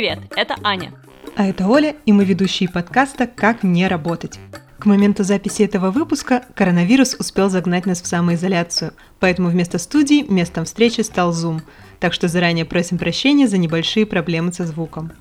Привет, 0.00 0.20
это 0.34 0.56
Аня. 0.62 0.94
А 1.36 1.46
это 1.46 1.68
Оля, 1.68 1.94
и 2.06 2.12
мы 2.14 2.24
ведущие 2.24 2.70
подкаста 2.70 3.26
«Как 3.26 3.62
не 3.62 3.86
работать». 3.86 4.40
К 4.78 4.86
моменту 4.86 5.24
записи 5.24 5.62
этого 5.62 5.90
выпуска 5.90 6.46
коронавирус 6.54 7.16
успел 7.18 7.50
загнать 7.50 7.84
нас 7.84 8.00
в 8.00 8.06
самоизоляцию, 8.06 8.94
поэтому 9.18 9.50
вместо 9.50 9.76
студии 9.76 10.22
местом 10.22 10.64
встречи 10.64 11.02
стал 11.02 11.32
Zoom, 11.32 11.60
так 11.98 12.14
что 12.14 12.28
заранее 12.28 12.64
просим 12.64 12.96
прощения 12.96 13.46
за 13.46 13.58
небольшие 13.58 14.06
проблемы 14.06 14.54
со 14.54 14.64
звуком. 14.64 15.12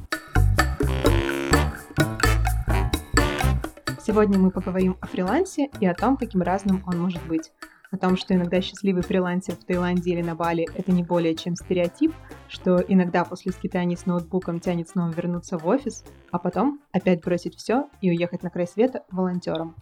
Сегодня 4.08 4.40
мы 4.40 4.50
поговорим 4.50 4.96
о 5.02 5.08
фрилансе 5.08 5.68
и 5.82 5.86
о 5.86 5.94
том, 5.94 6.16
каким 6.16 6.42
разным 6.42 6.86
он 6.88 7.02
может 7.02 7.22
быть 7.24 7.52
о 7.92 7.98
том, 7.98 8.18
что 8.18 8.34
иногда 8.34 8.62
счастливый 8.62 9.02
фрилансер 9.02 9.56
в 9.56 9.66
Таиланде 9.66 10.12
или 10.12 10.22
на 10.22 10.36
Бали— 10.36 10.68
это 10.76 10.92
не 10.92 11.04
более 11.04 11.36
чем 11.36 11.56
стереотип, 11.56 12.14
что 12.48 12.78
иногда 12.88 13.26
после 13.26 13.52
скитаний 13.52 13.98
с 13.98 14.06
ноутбуком 14.06 14.60
тянет 14.60 14.90
снова 14.90 15.12
вернуться 15.12 15.58
в 15.58 15.66
офис, 15.68 16.04
а 16.32 16.38
потом 16.38 16.82
опять 16.92 17.22
бросить 17.24 17.56
все 17.56 17.90
и 18.02 18.10
уехать 18.10 18.44
на 18.44 18.50
край 18.50 18.68
света 18.68 19.04
волонтером. 19.10 19.76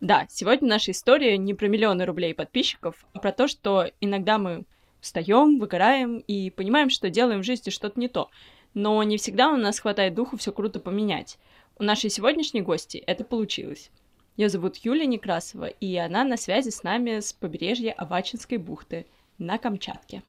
Да, 0.00 0.26
сегодня 0.28 0.68
наша 0.68 0.90
история 0.90 1.38
не 1.38 1.54
про 1.54 1.68
миллионы 1.68 2.04
рублей 2.04 2.34
подписчиков, 2.34 3.06
а 3.14 3.18
про 3.20 3.32
то, 3.32 3.48
что 3.48 3.86
иногда 4.00 4.36
мы 4.38 4.64
встаем, 5.00 5.58
выгораем 5.58 6.18
и 6.18 6.50
понимаем, 6.50 6.90
что 6.90 7.08
делаем 7.08 7.40
в 7.40 7.44
жизни 7.44 7.70
что-то 7.70 7.98
не 7.98 8.08
то. 8.08 8.28
Но 8.74 9.02
не 9.02 9.16
всегда 9.16 9.50
у 9.50 9.56
нас 9.56 9.78
хватает 9.78 10.14
духу 10.14 10.36
все 10.36 10.52
круто 10.52 10.80
поменять. 10.80 11.38
У 11.78 11.84
нашей 11.84 12.10
сегодняшней 12.10 12.60
гости 12.60 12.98
это 12.98 13.24
получилось. 13.24 13.90
Ее 14.36 14.48
зовут 14.48 14.78
Юлия 14.78 15.06
Некрасова, 15.06 15.66
и 15.66 15.94
она 15.96 16.24
на 16.24 16.36
связи 16.36 16.70
с 16.70 16.82
нами 16.82 17.20
с 17.20 17.32
побережья 17.32 17.92
Авачинской 17.92 18.58
бухты 18.58 19.06
на 19.38 19.58
Камчатке. 19.58 20.24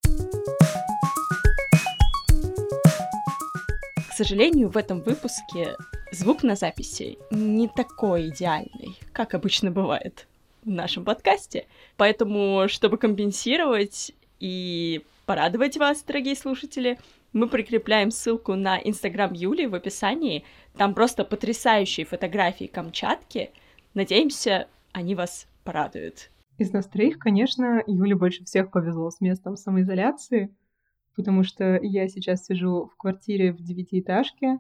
К 4.08 4.14
сожалению, 4.16 4.70
в 4.70 4.78
этом 4.78 5.02
выпуске 5.02 5.76
звук 6.12 6.44
на 6.44 6.56
записи 6.56 7.18
не 7.32 7.68
такой 7.68 8.30
идеальный, 8.30 8.96
как 9.12 9.34
обычно 9.34 9.72
бывает 9.72 10.28
в 10.64 10.70
нашем 10.70 11.04
подкасте. 11.04 11.66
Поэтому, 11.98 12.68
чтобы 12.68 13.00
компенсировать 13.00 14.12
и 14.40 15.02
порадовать 15.26 15.78
вас, 15.78 16.04
дорогие 16.04 16.36
слушатели, 16.36 17.00
мы 17.34 17.48
прикрепляем 17.48 18.12
ссылку 18.12 18.54
на 18.54 18.78
Инстаграм 18.78 19.34
Юли 19.34 19.66
в 19.66 19.74
описании. 19.74 20.44
Там 20.78 20.94
просто 20.94 21.26
потрясающие 21.26 22.06
фотографии 22.06 22.66
Камчатки— 22.66 23.50
Надеемся, 23.96 24.68
они 24.92 25.16
вас 25.16 25.48
порадуют. 25.64 26.30
Из 26.58 26.72
нас 26.74 26.86
троих, 26.86 27.18
конечно, 27.18 27.82
Юле 27.88 28.16
больше 28.16 28.44
всех 28.44 28.70
повезло 28.70 29.10
с 29.10 29.22
местом 29.22 29.56
самоизоляции, 29.56 30.54
потому 31.16 31.44
что 31.44 31.80
я 31.82 32.10
сейчас 32.10 32.46
сижу 32.46 32.88
в 32.94 32.98
квартире 32.98 33.54
в 33.54 33.64
девятиэтажке, 33.64 34.60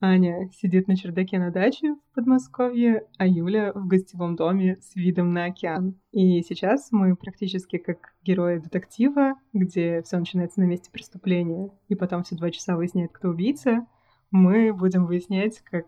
Аня 0.00 0.48
сидит 0.58 0.88
на 0.88 0.96
чердаке 0.96 1.38
на 1.38 1.50
даче 1.50 1.94
в 1.94 2.14
Подмосковье, 2.14 3.06
а 3.18 3.26
Юля 3.26 3.70
в 3.74 3.86
гостевом 3.86 4.34
доме 4.34 4.76
с 4.76 4.96
видом 4.96 5.34
на 5.34 5.44
океан. 5.44 6.00
И 6.10 6.40
сейчас 6.40 6.90
мы 6.90 7.14
практически 7.16 7.76
как 7.76 8.14
герои 8.22 8.60
детектива, 8.60 9.34
где 9.52 10.00
все 10.00 10.18
начинается 10.18 10.60
на 10.60 10.64
месте 10.64 10.90
преступления, 10.90 11.68
и 11.88 11.94
потом 11.94 12.22
все 12.22 12.34
два 12.34 12.50
часа 12.50 12.76
выясняет, 12.76 13.12
кто 13.12 13.28
убийца. 13.28 13.86
Мы 14.30 14.72
будем 14.72 15.04
выяснять, 15.04 15.60
как 15.60 15.84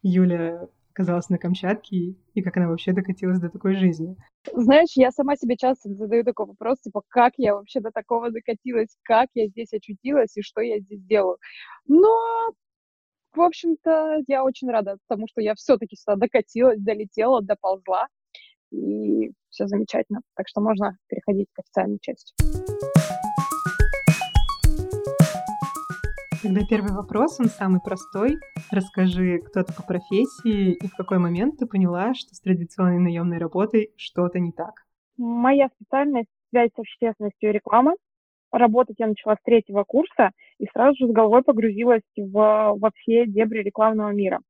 Юля 0.00 0.68
оказалась 0.92 1.28
на 1.28 1.38
Камчатке 1.38 2.16
и 2.34 2.42
как 2.42 2.56
она 2.56 2.68
вообще 2.68 2.92
докатилась 2.92 3.40
до 3.40 3.48
такой 3.48 3.74
жизни. 3.74 4.16
Знаешь, 4.52 4.90
я 4.94 5.10
сама 5.10 5.36
себе 5.36 5.56
часто 5.56 5.88
задаю 5.90 6.24
такой 6.24 6.46
вопрос, 6.46 6.80
типа, 6.80 7.02
как 7.08 7.34
я 7.36 7.54
вообще 7.54 7.80
до 7.80 7.90
такого 7.90 8.30
докатилась, 8.30 8.96
как 9.02 9.28
я 9.34 9.48
здесь 9.48 9.72
очутилась 9.72 10.36
и 10.36 10.42
что 10.42 10.60
я 10.60 10.80
здесь 10.80 11.02
делаю. 11.02 11.38
Но, 11.86 12.08
в 13.34 13.40
общем-то, 13.40 14.18
я 14.26 14.44
очень 14.44 14.70
рада 14.70 14.98
тому, 15.08 15.26
что 15.28 15.40
я 15.40 15.54
все-таки 15.54 15.96
сюда 15.96 16.16
докатилась, 16.16 16.80
долетела, 16.80 17.42
доползла, 17.42 18.06
и 18.70 19.32
все 19.48 19.66
замечательно. 19.66 20.20
Так 20.36 20.48
что 20.48 20.60
можно 20.60 20.96
переходить 21.08 21.48
к 21.52 21.60
официальной 21.60 21.98
части. 22.00 22.34
Тогда 26.42 26.62
первый 26.66 26.92
вопрос, 26.92 27.38
он 27.38 27.46
самый 27.46 27.80
простой. 27.84 28.36
Расскажи, 28.70 29.40
кто 29.40 29.62
ты 29.62 29.74
по 29.74 29.82
профессии 29.82 30.72
и 30.72 30.86
в 30.86 30.96
какой 30.96 31.18
момент 31.18 31.58
ты 31.58 31.66
поняла, 31.66 32.14
что 32.14 32.34
с 32.34 32.40
традиционной 32.40 32.98
наемной 32.98 33.36
работой 33.36 33.90
что-то 33.96 34.38
не 34.38 34.50
так? 34.50 34.72
Моя 35.18 35.68
специальность— 35.74 36.30
связь 36.50 36.70
с 36.74 36.78
общественностью 36.78 37.50
и 37.50 37.52
реклама. 37.52 37.92
Работать 38.52 38.96
я 38.98 39.08
начала 39.08 39.34
с 39.34 39.44
третьего 39.44 39.84
курса 39.84 40.30
и 40.58 40.66
сразу 40.72 40.96
же 40.96 41.08
с 41.08 41.12
головой 41.12 41.42
погрузилась 41.42 42.02
в, 42.16 42.32
во 42.32 42.90
все 42.94 43.26
дебри 43.26 43.62
рекламного 43.62 44.10
мира. 44.10 44.40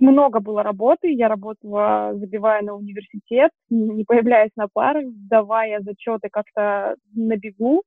Много 0.00 0.40
было 0.40 0.64
работы, 0.64 1.12
я 1.12 1.28
работала, 1.28 2.10
забивая 2.14 2.62
на 2.62 2.74
университет, 2.74 3.52
не 3.68 4.02
появляясь 4.02 4.50
на 4.56 4.66
парах, 4.66 5.04
сдавая 5.06 5.80
зачеты 5.80 6.28
как-то 6.28 6.96
на 7.14 7.36
бегу. 7.36 7.82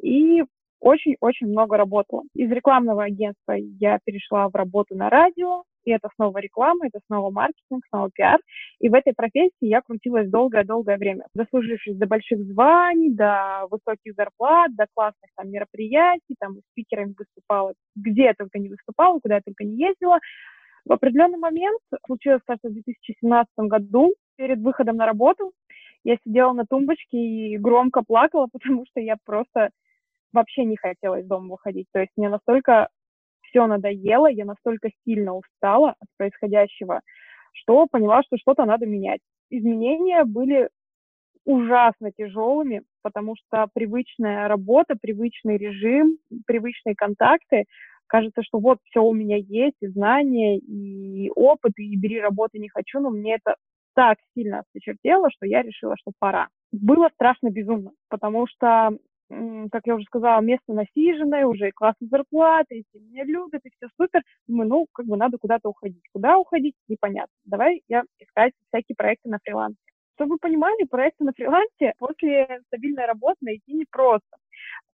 И 0.00 0.44
очень-очень 0.84 1.48
много 1.48 1.78
работала. 1.78 2.22
Из 2.34 2.50
рекламного 2.50 3.04
агентства 3.04 3.52
я 3.80 3.98
перешла 4.04 4.48
в 4.48 4.54
работу 4.54 4.94
на 4.94 5.08
радио, 5.08 5.62
и 5.84 5.90
это 5.90 6.08
снова 6.14 6.38
реклама, 6.38 6.86
это 6.86 7.00
снова 7.06 7.30
маркетинг, 7.30 7.84
снова 7.88 8.10
пиар. 8.14 8.38
И 8.80 8.88
в 8.90 8.94
этой 8.94 9.14
профессии 9.14 9.52
я 9.60 9.80
крутилась 9.80 10.30
долгое-долгое 10.30 10.98
время, 10.98 11.26
заслужившись 11.34 11.96
до 11.96 12.06
больших 12.06 12.44
званий, 12.44 13.14
до 13.14 13.66
высоких 13.70 14.14
зарплат, 14.14 14.74
до 14.76 14.86
классных 14.94 15.30
там 15.36 15.50
мероприятий, 15.50 16.36
там 16.38 16.56
спикерами 16.72 17.14
выступала, 17.18 17.72
где 17.96 18.24
я 18.24 18.34
только 18.34 18.58
не 18.58 18.68
выступала, 18.68 19.18
куда 19.20 19.36
я 19.36 19.40
только 19.42 19.64
не 19.64 19.76
ездила. 19.76 20.18
В 20.84 20.92
определенный 20.92 21.38
момент, 21.38 21.80
случилось, 22.06 22.42
кажется, 22.46 22.68
в 22.68 22.74
2017 22.74 23.48
году, 23.56 24.12
перед 24.36 24.58
выходом 24.58 24.96
на 24.96 25.06
работу, 25.06 25.52
я 26.04 26.18
сидела 26.26 26.52
на 26.52 26.66
тумбочке 26.66 27.16
и 27.16 27.56
громко 27.56 28.02
плакала, 28.06 28.48
потому 28.52 28.84
что 28.86 29.00
я 29.00 29.16
просто 29.24 29.70
вообще 30.34 30.64
не 30.64 30.76
хотела 30.76 31.20
из 31.20 31.26
дома 31.26 31.52
выходить. 31.52 31.86
То 31.92 32.00
есть 32.00 32.12
мне 32.16 32.28
настолько 32.28 32.88
все 33.42 33.66
надоело, 33.66 34.26
я 34.26 34.44
настолько 34.44 34.90
сильно 35.04 35.34
устала 35.34 35.90
от 35.90 36.08
происходящего, 36.16 37.00
что 37.52 37.86
поняла, 37.90 38.22
что 38.22 38.36
что-то 38.36 38.64
надо 38.64 38.86
менять. 38.86 39.20
Изменения 39.50 40.24
были 40.24 40.68
ужасно 41.44 42.10
тяжелыми, 42.10 42.82
потому 43.02 43.34
что 43.36 43.68
привычная 43.72 44.48
работа, 44.48 44.96
привычный 45.00 45.56
режим, 45.56 46.18
привычные 46.46 46.94
контакты, 46.96 47.64
кажется, 48.06 48.42
что 48.42 48.58
вот 48.58 48.78
все 48.84 49.02
у 49.02 49.12
меня 49.12 49.36
есть, 49.36 49.76
и 49.80 49.86
знания, 49.88 50.58
и 50.58 51.30
опыт, 51.34 51.72
и 51.76 51.96
бери 51.96 52.20
работы 52.20 52.58
не 52.58 52.68
хочу, 52.68 53.00
но 53.00 53.10
мне 53.10 53.34
это 53.34 53.56
так 53.94 54.18
сильно 54.34 54.60
осточертело, 54.60 55.30
что 55.30 55.46
я 55.46 55.62
решила, 55.62 55.94
что 55.96 56.12
пора. 56.18 56.48
Было 56.72 57.08
страшно 57.14 57.50
безумно, 57.50 57.92
потому 58.08 58.46
что 58.46 58.90
как 59.70 59.82
я 59.86 59.94
уже 59.94 60.04
сказала, 60.04 60.40
место 60.40 60.72
насиженное, 60.72 61.46
уже 61.46 61.70
классная 61.72 62.08
зарплата, 62.08 62.74
и 62.74 62.84
все 62.88 63.00
меня 63.00 63.24
любят, 63.24 63.60
и 63.64 63.70
все 63.70 63.88
супер. 63.96 64.22
Думаю, 64.46 64.68
ну, 64.68 64.86
как 64.92 65.06
бы 65.06 65.16
надо 65.16 65.38
куда-то 65.38 65.68
уходить. 65.68 66.02
Куда 66.12 66.38
уходить, 66.38 66.74
непонятно. 66.88 67.34
Давай 67.44 67.82
я 67.88 68.02
искать 68.18 68.52
всякие 68.68 68.96
проекты 68.96 69.28
на 69.28 69.38
фрилансе. 69.42 69.78
Чтобы 70.14 70.32
вы 70.32 70.38
понимали, 70.38 70.84
проекты 70.84 71.24
на 71.24 71.32
фрилансе 71.32 71.92
после 71.98 72.60
стабильной 72.68 73.06
работы 73.06 73.38
найти 73.40 73.72
непросто 73.72 74.36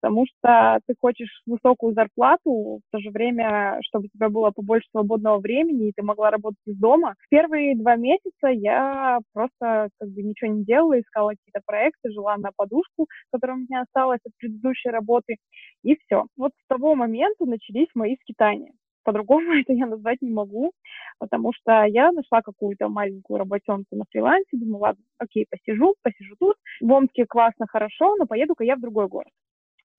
потому 0.01 0.25
что 0.25 0.79
ты 0.87 0.95
хочешь 0.99 1.41
высокую 1.45 1.93
зарплату, 1.93 2.81
в 2.85 2.91
то 2.91 2.99
же 2.99 3.11
время, 3.11 3.79
чтобы 3.83 4.05
у 4.05 4.09
тебя 4.09 4.29
было 4.29 4.51
побольше 4.51 4.87
свободного 4.91 5.39
времени, 5.39 5.89
и 5.89 5.93
ты 5.95 6.01
могла 6.03 6.31
работать 6.31 6.59
из 6.65 6.77
дома. 6.77 7.15
Первые 7.29 7.75
два 7.75 7.95
месяца 7.95 8.47
я 8.47 9.19
просто 9.33 9.89
как 9.99 10.09
бы 10.09 10.23
ничего 10.23 10.51
не 10.51 10.65
делала, 10.65 10.99
искала 10.99 11.29
какие-то 11.29 11.61
проекты, 11.65 12.11
жила 12.11 12.35
на 12.37 12.49
подушку, 12.55 13.07
которая 13.31 13.57
у 13.57 13.61
меня 13.61 13.81
осталась 13.81 14.19
от 14.25 14.33
предыдущей 14.37 14.89
работы, 14.89 15.37
и 15.83 15.95
все. 15.95 16.25
Вот 16.35 16.51
с 16.63 16.67
того 16.67 16.95
момента 16.95 17.45
начались 17.45 17.87
мои 17.93 18.15
скитания. 18.21 18.73
По-другому 19.03 19.53
это 19.61 19.73
я 19.73 19.85
назвать 19.85 20.21
не 20.21 20.31
могу, 20.31 20.71
потому 21.19 21.53
что 21.53 21.83
я 21.85 22.11
нашла 22.11 22.41
какую-то 22.41 22.89
маленькую 22.89 23.37
работенку 23.39 23.95
на 23.95 24.05
фрилансе, 24.09 24.57
думаю, 24.57 24.81
ладно, 24.81 25.03
окей, 25.19 25.45
посижу, 25.49 25.95
посижу 26.01 26.35
тут. 26.39 26.55
В 26.81 26.91
Омске 26.91 27.25
классно, 27.27 27.67
хорошо, 27.69 28.15
но 28.17 28.25
поеду-ка 28.25 28.63
я 28.63 28.75
в 28.75 28.81
другой 28.81 29.07
город 29.07 29.29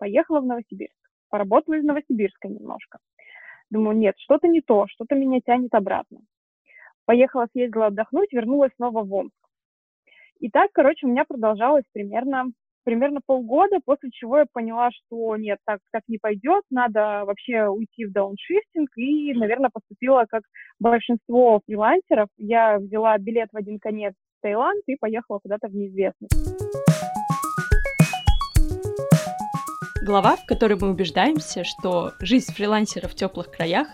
поехала 0.03 0.41
в 0.41 0.47
Новосибирск. 0.47 0.99
Поработала 1.31 1.77
из 1.77 1.85
Новосибирска 1.85 2.49
немножко. 2.49 2.99
Думаю, 3.71 3.97
нет, 3.97 4.17
что-то 4.19 4.49
не 4.49 4.61
то, 4.61 4.87
что-то 4.89 5.15
меня 5.15 5.39
тянет 5.47 5.73
обратно. 5.75 6.19
Поехала, 7.05 7.47
съездила 7.53 7.87
отдохнуть, 7.87 8.33
вернулась 8.33 8.73
снова 8.75 9.05
в 9.05 9.15
Омск. 9.15 9.49
И 10.41 10.51
так, 10.51 10.73
короче, 10.73 11.07
у 11.07 11.09
меня 11.09 11.25
продолжалось 11.25 11.85
примерно, 11.93 12.47
примерно 12.83 13.21
полгода, 13.25 13.79
после 13.85 14.11
чего 14.11 14.39
я 14.39 14.47
поняла, 14.53 14.91
что 14.91 15.37
нет, 15.37 15.59
так, 15.65 15.79
так 15.93 16.03
не 16.09 16.19
пойдет, 16.19 16.65
надо 16.69 17.23
вообще 17.25 17.69
уйти 17.69 18.05
в 18.05 18.13
дауншифтинг, 18.13 18.91
и, 18.97 19.35
наверное, 19.35 19.71
поступила 19.73 20.27
как 20.29 20.43
большинство 20.81 21.61
фрилансеров. 21.65 22.27
Я 22.39 22.79
взяла 22.79 23.17
билет 23.19 23.51
в 23.53 23.57
один 23.57 23.79
конец 23.79 24.15
в 24.15 24.43
Таиланд 24.43 24.83
и 24.89 24.97
поехала 24.97 25.39
куда-то 25.39 25.69
в 25.69 25.77
неизвестность. 25.77 26.92
Глава, 30.05 30.35
в 30.35 30.47
которой 30.47 30.77
мы 30.81 30.91
убеждаемся, 30.91 31.63
что 31.63 32.11
жизнь 32.19 32.53
фрилансера 32.53 33.07
в 33.07 33.15
теплых 33.15 33.53
краях 33.53 33.87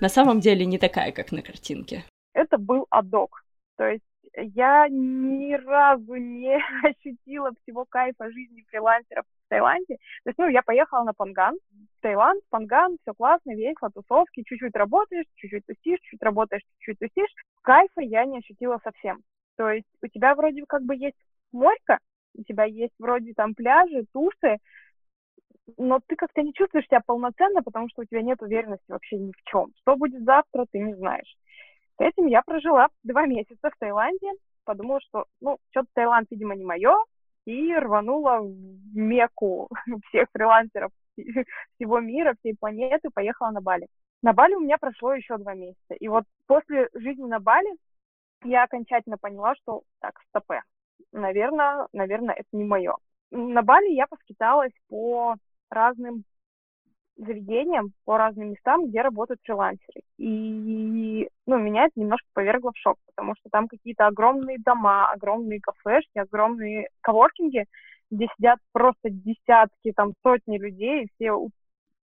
на 0.00 0.08
самом 0.08 0.40
деле 0.40 0.66
не 0.66 0.78
такая, 0.78 1.12
как 1.12 1.30
на 1.30 1.42
картинке? 1.42 2.02
Это 2.32 2.58
был 2.58 2.88
адок. 2.90 3.44
То 3.76 3.86
есть 3.86 4.02
я 4.36 4.88
ни 4.88 5.54
разу 5.54 6.16
не 6.16 6.56
ощутила 6.82 7.52
всего 7.62 7.84
кайфа 7.88 8.32
жизни 8.32 8.64
фрилансеров 8.68 9.26
в 9.26 9.48
Таиланде. 9.48 9.94
То 10.24 10.30
есть, 10.30 10.38
ну, 10.38 10.48
я 10.48 10.62
поехала 10.62 11.04
на 11.04 11.12
Панган, 11.12 11.56
Таиланд, 12.00 12.42
Панган, 12.50 12.96
все 13.02 13.14
классно, 13.14 13.54
весело, 13.54 13.92
тусовки, 13.94 14.42
чуть-чуть 14.42 14.74
работаешь, 14.74 15.26
чуть-чуть 15.36 15.66
тусишь, 15.66 16.00
чуть 16.00 16.20
работаешь, 16.20 16.62
чуть-чуть 16.80 16.98
тусишь. 16.98 17.32
Кайфа 17.62 18.00
я 18.00 18.24
не 18.24 18.38
ощутила 18.38 18.80
совсем. 18.82 19.22
То 19.56 19.70
есть 19.70 19.86
у 20.02 20.08
тебя 20.08 20.34
вроде 20.34 20.64
как 20.66 20.82
бы 20.82 20.96
есть 20.96 21.16
морька, 21.52 22.00
у 22.36 22.42
тебя 22.42 22.64
есть 22.64 22.94
вроде 22.98 23.34
там 23.34 23.54
пляжи, 23.54 24.04
тусы, 24.12 24.58
но 25.76 26.00
ты 26.06 26.16
как-то 26.16 26.42
не 26.42 26.52
чувствуешь 26.52 26.86
себя 26.86 27.00
полноценно, 27.04 27.62
потому 27.62 27.88
что 27.88 28.02
у 28.02 28.04
тебя 28.04 28.22
нет 28.22 28.40
уверенности 28.42 28.90
вообще 28.90 29.16
ни 29.16 29.32
в 29.32 29.42
чем. 29.44 29.72
Что 29.80 29.96
будет 29.96 30.24
завтра, 30.24 30.66
ты 30.70 30.78
не 30.78 30.94
знаешь. 30.94 31.36
С 31.98 32.00
этим 32.00 32.26
я 32.26 32.42
прожила 32.42 32.88
два 33.02 33.26
месяца 33.26 33.70
в 33.70 33.78
Таиланде, 33.78 34.32
подумала, 34.64 35.00
что, 35.00 35.26
ну, 35.40 35.58
что-то 35.70 35.88
Таиланд, 35.94 36.30
видимо, 36.30 36.54
не 36.54 36.64
мое, 36.64 36.94
и 37.46 37.74
рванула 37.74 38.40
в 38.40 38.96
Мекку 38.96 39.68
всех 40.08 40.28
фрилансеров 40.32 40.90
всего 41.76 42.00
мира, 42.00 42.34
всей 42.40 42.56
планеты, 42.56 43.10
поехала 43.14 43.50
на 43.50 43.60
Бали. 43.60 43.86
На 44.22 44.32
Бали 44.32 44.54
у 44.54 44.60
меня 44.60 44.78
прошло 44.78 45.14
еще 45.14 45.36
два 45.36 45.54
месяца. 45.54 45.94
И 45.94 46.08
вот 46.08 46.24
после 46.46 46.88
жизни 46.94 47.24
на 47.24 47.40
Бали 47.40 47.70
я 48.44 48.64
окончательно 48.64 49.18
поняла, 49.18 49.54
что 49.56 49.82
так, 50.00 50.18
стопе. 50.28 50.62
Наверное, 51.12 51.86
наверное, 51.92 52.34
это 52.34 52.48
не 52.52 52.64
мое. 52.64 52.96
На 53.30 53.62
Бали 53.62 53.90
я 53.90 54.06
поскиталась 54.06 54.72
по 54.88 55.36
разным 55.74 56.24
заведениям, 57.16 57.92
по 58.04 58.18
разным 58.18 58.50
местам, 58.50 58.86
где 58.86 59.02
работают 59.02 59.40
фрилансеры. 59.44 60.02
И, 60.18 61.28
ну, 61.46 61.58
меня 61.58 61.84
это 61.84 62.00
немножко 62.00 62.26
повергло 62.32 62.72
в 62.72 62.78
шок, 62.78 62.96
потому 63.06 63.34
что 63.38 63.48
там 63.50 63.68
какие-то 63.68 64.06
огромные 64.06 64.58
дома, 64.58 65.10
огромные 65.12 65.60
кафешки, 65.60 66.18
огромные 66.18 66.88
коворкинги, 67.02 67.66
где 68.10 68.26
сидят 68.36 68.58
просто 68.72 69.10
десятки, 69.10 69.92
там, 69.94 70.12
сотни 70.22 70.58
людей, 70.58 71.04
и 71.04 71.08
все 71.14 71.48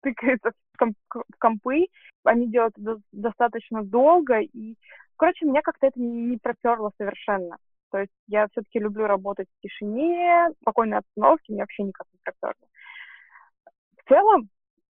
тыкаются 0.02 0.52
в, 0.74 0.78
комп 0.78 0.96
в 1.14 1.40
компы, 1.40 1.88
они 2.24 2.48
делают 2.48 2.78
это 2.78 2.98
достаточно 3.12 3.84
долго, 3.84 4.40
и, 4.40 4.76
короче, 5.18 5.46
меня 5.46 5.62
как-то 5.62 5.88
это 5.88 6.00
не 6.00 6.38
проперло 6.38 6.92
совершенно. 6.98 7.58
То 7.92 8.00
есть 8.00 8.12
я 8.28 8.48
все-таки 8.52 8.80
люблю 8.80 9.06
работать 9.06 9.48
в 9.48 9.62
тишине, 9.62 10.50
в 10.50 10.62
спокойной 10.62 10.98
обстановке, 10.98 11.54
мне 11.54 11.62
вообще 11.62 11.84
никак 11.84 12.08
не 12.12 12.20
проперло. 12.24 12.68
В 14.06 14.10
целом, 14.10 14.50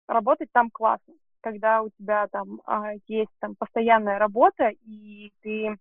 работать 0.08 0.48
там 0.52 0.70
классно, 0.70 1.14
когда 1.42 1.82
у 1.82 1.90
тебя 1.90 2.28
там 2.28 2.62
а, 2.64 2.92
есть 3.06 3.30
там 3.40 3.54
постоянная 3.56 4.18
работа, 4.18 4.70
и 4.86 5.32
ты 5.42 5.76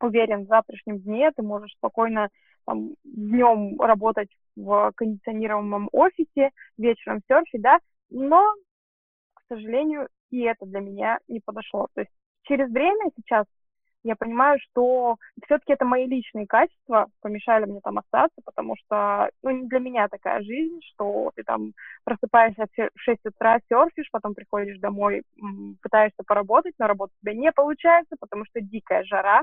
уверен 0.00 0.44
в 0.44 0.48
завтрашнем 0.48 1.00
дне, 1.00 1.30
ты 1.32 1.42
можешь 1.42 1.72
спокойно 1.72 2.28
там, 2.64 2.90
днем 3.04 3.80
работать 3.80 4.30
в 4.56 4.92
кондиционируемом 4.94 5.88
офисе, 5.92 6.50
вечером 6.78 7.20
серфить, 7.28 7.62
да, 7.62 7.78
но, 8.10 8.54
к 9.34 9.42
сожалению, 9.48 10.08
и 10.30 10.42
это 10.42 10.64
для 10.66 10.80
меня 10.80 11.18
не 11.28 11.40
подошло. 11.40 11.88
То 11.94 12.02
есть 12.02 12.12
через 12.42 12.70
время 12.70 13.10
сейчас 13.16 13.46
я 14.02 14.16
понимаю, 14.16 14.58
что 14.60 15.16
все-таки 15.44 15.72
это 15.72 15.84
мои 15.84 16.06
личные 16.06 16.46
качества 16.46 17.08
помешали 17.20 17.66
мне 17.66 17.80
там 17.80 17.98
остаться, 17.98 18.40
потому 18.44 18.74
что, 18.76 19.30
ну, 19.42 19.50
не 19.50 19.68
для 19.68 19.78
меня 19.78 20.08
такая 20.08 20.42
жизнь, 20.42 20.80
что 20.92 21.32
ты 21.34 21.42
там 21.42 21.72
просыпаешься 22.04 22.66
в 22.76 23.00
6 23.00 23.20
утра, 23.26 23.58
серфишь, 23.68 24.10
потом 24.10 24.34
приходишь 24.34 24.78
домой, 24.78 25.22
пытаешься 25.82 26.22
поработать, 26.26 26.74
но 26.78 26.86
работа 26.86 27.12
у 27.14 27.22
тебя 27.22 27.34
не 27.38 27.52
получается, 27.52 28.16
потому 28.18 28.44
что 28.46 28.60
дикая 28.60 29.04
жара, 29.04 29.42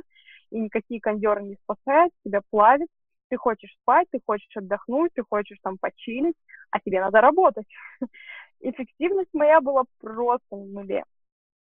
и 0.49 0.59
никакие 0.59 1.01
кондеры 1.01 1.43
не 1.43 1.55
спасают, 1.55 2.11
тебя 2.23 2.41
плавит, 2.49 2.87
ты 3.29 3.37
хочешь 3.37 3.75
спать, 3.81 4.07
ты 4.11 4.19
хочешь 4.25 4.55
отдохнуть, 4.55 5.11
ты 5.13 5.23
хочешь 5.29 5.57
там 5.61 5.77
почилить, 5.77 6.35
а 6.71 6.79
тебе 6.79 7.01
надо 7.01 7.21
работать. 7.21 7.65
Эффективность 8.61 9.33
моя 9.33 9.61
была 9.61 9.83
просто 9.99 10.55
на 10.55 10.65
нуле. 10.65 11.03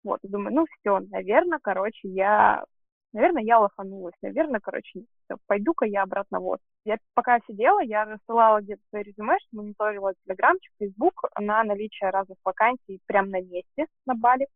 Вот, 0.03 0.19
думаю, 0.23 0.55
ну 0.55 0.65
все, 0.79 0.99
наверное, 1.11 1.59
короче, 1.61 2.07
я 2.07 2.63
наверное, 3.13 3.43
я 3.43 3.59
лоханулась, 3.59 4.15
наверное, 4.21 4.59
короче, 4.59 5.03
пойду-ка 5.47 5.85
я 5.85 6.03
обратно 6.03 6.39
вот. 6.39 6.59
Я 6.85 6.97
пока 7.13 7.39
сидела, 7.47 7.81
я 7.81 8.05
рассылала 8.05 8.61
где-то 8.61 8.81
свои 8.89 9.03
резюме, 9.03 9.37
что 9.39 9.57
мониторила 9.57 10.13
Телеграмчик, 10.25 10.71
Фейсбук 10.79 11.25
на 11.39 11.63
наличие 11.63 12.09
разных 12.09 12.37
вакансий 12.43 12.99
прямо 13.05 13.29
на 13.29 13.41
месте 13.41 13.87
на 14.05 14.15
Бали. 14.15 14.47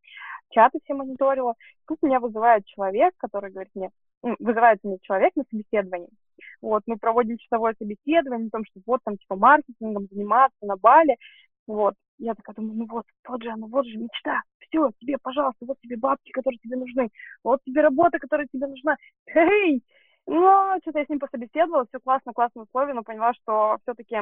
Чаты 0.52 0.80
все 0.84 0.94
мониторила. 0.94 1.56
Тут 1.88 2.02
меня 2.02 2.20
вызывает 2.20 2.66
человек, 2.66 3.14
который 3.18 3.52
говорит 3.52 3.72
мне, 3.76 3.90
ну, 4.24 4.36
вызывает 4.40 4.80
мне 4.84 4.98
человек 5.02 5.36
на 5.36 5.44
собеседование. 5.50 6.10
Вот, 6.62 6.84
мы 6.86 6.98
проводим 6.98 7.38
часовое 7.38 7.76
собеседование 7.78 8.48
о 8.48 8.52
том, 8.52 8.66
что 8.66 8.82
вот 8.86 9.02
там 9.04 9.18
типа 9.18 9.36
маркетингом 9.36 10.08
заниматься 10.12 10.58
на 10.62 10.78
Бали. 10.78 11.18
Вот, 11.68 11.96
я 12.22 12.36
такая 12.36 12.56
думаю, 12.56 12.78
ну 12.78 12.86
вот, 12.88 13.06
вот 13.28 13.44
же 13.44 13.50
она, 13.50 13.68
вот 13.68 13.86
же 13.86 13.98
мечта. 13.98 14.42
Все, 14.60 14.92
тебе, 15.00 15.18
пожалуйста, 15.22 15.66
вот 15.66 15.78
тебе 15.82 15.98
бабки, 15.98 16.32
которые 16.32 16.60
тебе 16.60 16.78
нужны. 16.78 17.10
Вот 17.44 17.60
тебе 17.66 17.82
работа, 17.82 18.20
которая 18.20 18.48
тебе 18.52 18.68
нужна. 18.68 18.96
Эй! 19.28 19.84
Ну, 20.28 20.78
что-то 20.82 21.00
я 21.00 21.06
с 21.06 21.10
ним 21.10 21.20
пособеседовала, 21.20 21.86
все 21.88 22.00
классно, 22.00 22.32
классные 22.34 22.64
условия, 22.64 22.94
но 22.94 23.04
поняла, 23.04 23.34
что 23.34 23.78
все-таки 23.82 24.18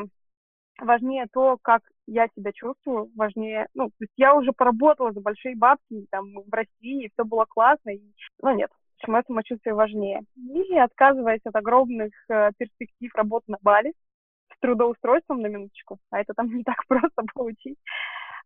важнее 0.79 1.27
то, 1.31 1.57
как 1.61 1.81
я 2.07 2.27
себя 2.35 2.51
чувствую, 2.53 3.11
важнее, 3.15 3.67
ну, 3.73 3.87
то 3.89 3.95
есть 3.99 4.13
я 4.15 4.33
уже 4.33 4.53
поработала 4.53 5.11
за 5.11 5.19
большие 5.19 5.55
бабки 5.57 6.07
там 6.09 6.31
в 6.33 6.53
России, 6.53 7.11
все 7.13 7.25
было 7.25 7.45
классно, 7.45 7.89
и, 7.89 8.01
ну, 8.41 8.55
нет, 8.55 8.71
мое 9.07 9.23
самочувствие 9.27 9.75
важнее. 9.75 10.21
И 10.35 10.77
отказываясь 10.77 11.41
от 11.43 11.55
огромных 11.55 12.11
э, 12.29 12.51
перспектив 12.57 13.13
работы 13.15 13.45
на 13.51 13.57
Бали, 13.61 13.93
трудоустройством 14.59 15.41
на 15.41 15.47
минуточку, 15.47 15.99
а 16.11 16.19
это 16.19 16.33
там 16.33 16.47
не 16.55 16.63
так 16.63 16.85
просто 16.87 17.23
получить. 17.33 17.77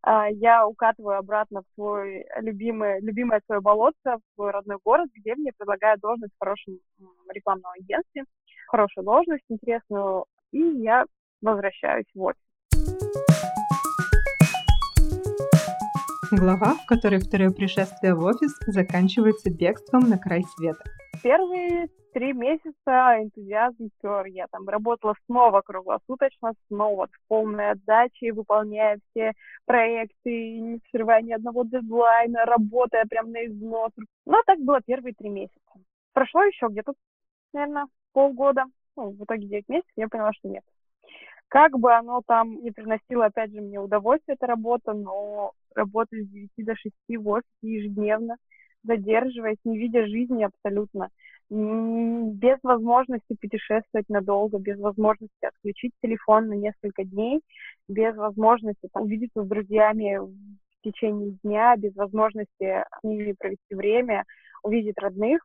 А, 0.02 0.30
я 0.30 0.68
укатываю 0.68 1.18
обратно 1.18 1.62
в 1.62 1.74
свой 1.76 2.26
любимый, 2.42 3.02
любимое 3.02 3.42
свое 3.46 3.62
болото, 3.62 3.96
в 4.04 4.36
свой 4.36 4.52
родной 4.52 4.78
город, 4.84 5.10
где 5.14 5.36
мне 5.36 5.52
предлагают 5.58 6.02
должность 6.02 6.34
в 6.34 6.40
хорошем 6.40 6.80
рекламном 7.30 7.72
агентстве, 7.72 8.26
хорошую 8.68 9.06
должность, 9.06 9.46
интересную, 9.50 10.26
и 10.52 10.60
я 10.60 11.06
возвращаюсь 11.42 12.06
в 12.14 12.22
офис. 12.22 12.40
Глава, 16.32 16.74
в 16.74 16.86
которой 16.88 17.20
второе 17.20 17.52
пришествие 17.52 18.16
в 18.16 18.24
офис 18.24 18.58
заканчивается 18.66 19.52
бегством 19.52 20.10
на 20.10 20.18
край 20.18 20.44
света. 20.56 20.84
Первые 21.22 21.90
три 22.14 22.34
месяца 22.34 23.18
энтузиазм 23.22 23.90
пер. 24.02 24.26
Я 24.26 24.48
там 24.48 24.68
работала 24.70 25.16
снова 25.26 25.62
круглосуточно, 25.62 26.54
снова 26.68 27.08
в 27.08 27.28
полной 27.28 27.72
отдаче, 27.72 28.32
выполняя 28.32 29.00
все 29.10 29.34
проекты, 29.66 30.60
не 30.60 30.82
срывая 30.92 31.22
ни 31.22 31.34
одного 31.34 31.64
дедлайна, 31.64 32.46
работая 32.46 33.06
прям 33.06 33.32
на 33.32 33.46
износ. 33.46 33.92
Но 34.26 34.42
так 34.46 34.60
было 34.60 34.80
первые 34.86 35.14
три 35.14 35.30
месяца. 35.30 35.60
Прошло 36.14 36.44
еще 36.44 36.68
где-то, 36.70 36.94
наверное, 37.54 37.88
полгода. 38.14 38.66
Ну, 38.96 39.10
в 39.10 39.24
итоге 39.24 39.48
9 39.48 39.70
месяцев 39.70 39.92
я 39.96 40.08
поняла, 40.08 40.32
что 40.34 40.48
нет. 40.48 40.64
Как 41.48 41.78
бы 41.78 41.94
оно 41.94 42.22
там 42.26 42.62
не 42.64 42.72
приносило, 42.72 43.26
опять 43.26 43.52
же, 43.52 43.62
мне 43.62 43.80
удовольствие, 43.80 44.36
эта 44.36 44.48
работа, 44.48 44.94
но 44.94 45.54
работать 45.76 46.26
с 46.26 46.30
9 46.30 46.50
до 46.58 46.76
6 46.76 46.94
в 47.18 47.28
офисе 47.28 47.48
ежедневно, 47.62 48.38
задерживаясь, 48.84 49.58
не 49.64 49.78
видя 49.80 50.06
жизни 50.06 50.44
абсолютно– 50.44 51.10
без 51.50 52.58
возможности 52.64 53.36
путешествовать 53.40 54.10
надолго, 54.10 54.60
без 54.60 54.80
возможности 54.80 55.46
отключить 55.46 55.94
телефон 56.02 56.48
на 56.48 56.54
несколько 56.54 57.04
дней, 57.04 57.42
без 57.88 58.16
возможности 58.16 58.90
там, 58.92 59.04
увидеться 59.04 59.44
с 59.44 59.48
друзьями 59.48 60.18
в 60.18 60.82
течение 60.84 61.38
дня, 61.44 61.76
без 61.78 61.96
возможности 61.96 62.84
с 63.00 63.04
ними 63.04 63.34
провести 63.34 63.76
время, 63.76 64.26
увидеть 64.64 64.98
родных, 64.98 65.42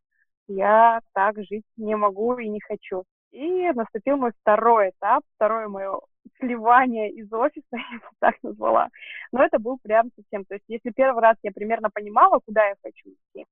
я 0.49 1.00
так 1.12 1.37
жить 1.45 1.64
не 1.76 1.95
могу 1.97 2.38
и 2.38 2.49
не 2.49 2.61
хочу. 2.61 3.05
И 3.31 3.71
наступил 3.73 4.17
мой 4.17 4.33
второй 4.40 4.90
этап, 4.90 5.23
второе 5.37 5.69
мое 5.69 6.00
сливание 6.38 7.11
из 7.11 7.33
офиса, 7.33 7.67
я 7.73 7.97
это 7.97 8.09
так 8.19 8.35
назвала. 8.43 8.88
Но 9.33 9.43
это 9.43 9.59
был 9.59 9.78
прям 9.83 10.11
совсем. 10.17 10.45
То 10.45 10.55
есть 10.55 10.64
если 10.69 10.90
первый 10.90 11.23
раз 11.23 11.37
я 11.43 11.52
примерно 11.52 11.90
понимала, 11.90 12.40
куда 12.45 12.67
я 12.67 12.75
хочу 12.83 13.11
идти, 13.11 13.47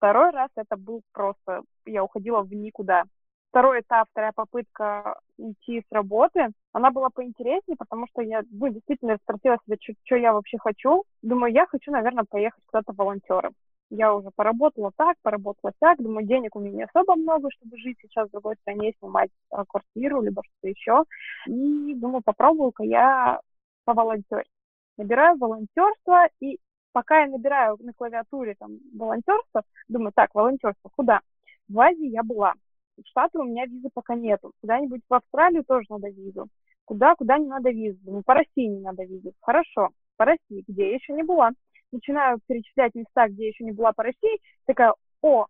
Второй 0.00 0.30
раз 0.30 0.48
это 0.56 0.78
был 0.78 1.02
просто, 1.12 1.60
я 1.84 2.02
уходила 2.02 2.40
в 2.40 2.50
никуда. 2.54 3.04
Второй 3.50 3.80
этап, 3.80 4.08
вторая 4.10 4.32
попытка 4.34 5.20
уйти 5.36 5.82
с 5.82 5.92
работы, 5.92 6.48
она 6.72 6.90
была 6.90 7.10
поинтереснее, 7.10 7.76
потому 7.76 8.06
что 8.06 8.22
я 8.22 8.40
ну, 8.50 8.68
действительно 8.68 9.18
спросила 9.22 9.58
себя, 9.66 9.76
что 10.06 10.16
я 10.16 10.32
вообще 10.32 10.56
хочу. 10.56 11.04
Думаю, 11.20 11.52
я 11.52 11.66
хочу, 11.66 11.90
наверное, 11.90 12.24
поехать 12.24 12.62
куда-то 12.64 12.94
волонтером. 12.96 13.52
Я 13.90 14.14
уже 14.14 14.30
поработала 14.34 14.90
так, 14.96 15.18
поработала 15.20 15.74
так, 15.78 15.98
думаю, 15.98 16.26
денег 16.26 16.56
у 16.56 16.60
меня 16.60 16.76
не 16.76 16.84
особо 16.84 17.16
много, 17.16 17.50
чтобы 17.50 17.76
жить 17.76 17.98
сейчас 18.00 18.28
в 18.28 18.32
другой 18.32 18.54
стране, 18.62 18.94
снимать 19.00 19.30
а, 19.50 19.66
квартиру, 19.66 20.22
либо 20.22 20.42
что-то 20.44 20.68
еще. 20.68 21.04
И 21.46 21.94
думаю, 21.94 22.22
попробую-ка 22.24 22.84
я 22.84 23.40
поволонтерить. 23.84 24.48
Набираю 24.96 25.36
волонтерство, 25.36 26.26
и 26.40 26.58
пока 26.92 27.22
я 27.22 27.28
набираю 27.28 27.76
на 27.80 27.92
клавиатуре 27.92 28.54
там 28.58 28.78
волонтерство, 28.94 29.62
думаю, 29.88 30.12
так, 30.14 30.34
волонтерство, 30.34 30.90
куда? 30.96 31.20
В 31.68 31.78
Азии 31.80 32.08
я 32.08 32.22
была. 32.22 32.54
В 32.96 33.06
Штаты 33.08 33.38
у 33.38 33.44
меня 33.44 33.66
визы 33.66 33.88
пока 33.92 34.14
нету. 34.14 34.52
Куда-нибудь 34.60 35.02
в 35.08 35.14
Австралию 35.14 35.64
тоже 35.64 35.86
надо 35.88 36.08
визу. 36.08 36.48
Куда, 36.84 37.14
куда 37.14 37.38
не 37.38 37.46
надо 37.46 37.70
визу? 37.70 37.98
Думаю, 38.02 38.22
по 38.24 38.34
России 38.34 38.66
не 38.66 38.80
надо 38.80 39.04
визу. 39.04 39.32
Хорошо, 39.40 39.90
по 40.16 40.24
России, 40.24 40.64
где 40.66 40.88
я 40.90 40.94
еще 40.94 41.12
не 41.12 41.22
была. 41.22 41.50
Начинаю 41.92 42.38
перечислять 42.46 42.94
места, 42.94 43.28
где 43.28 43.44
я 43.44 43.48
еще 43.48 43.64
не 43.64 43.72
была 43.72 43.92
по 43.92 44.02
России. 44.02 44.40
Такая, 44.66 44.94
о, 45.22 45.46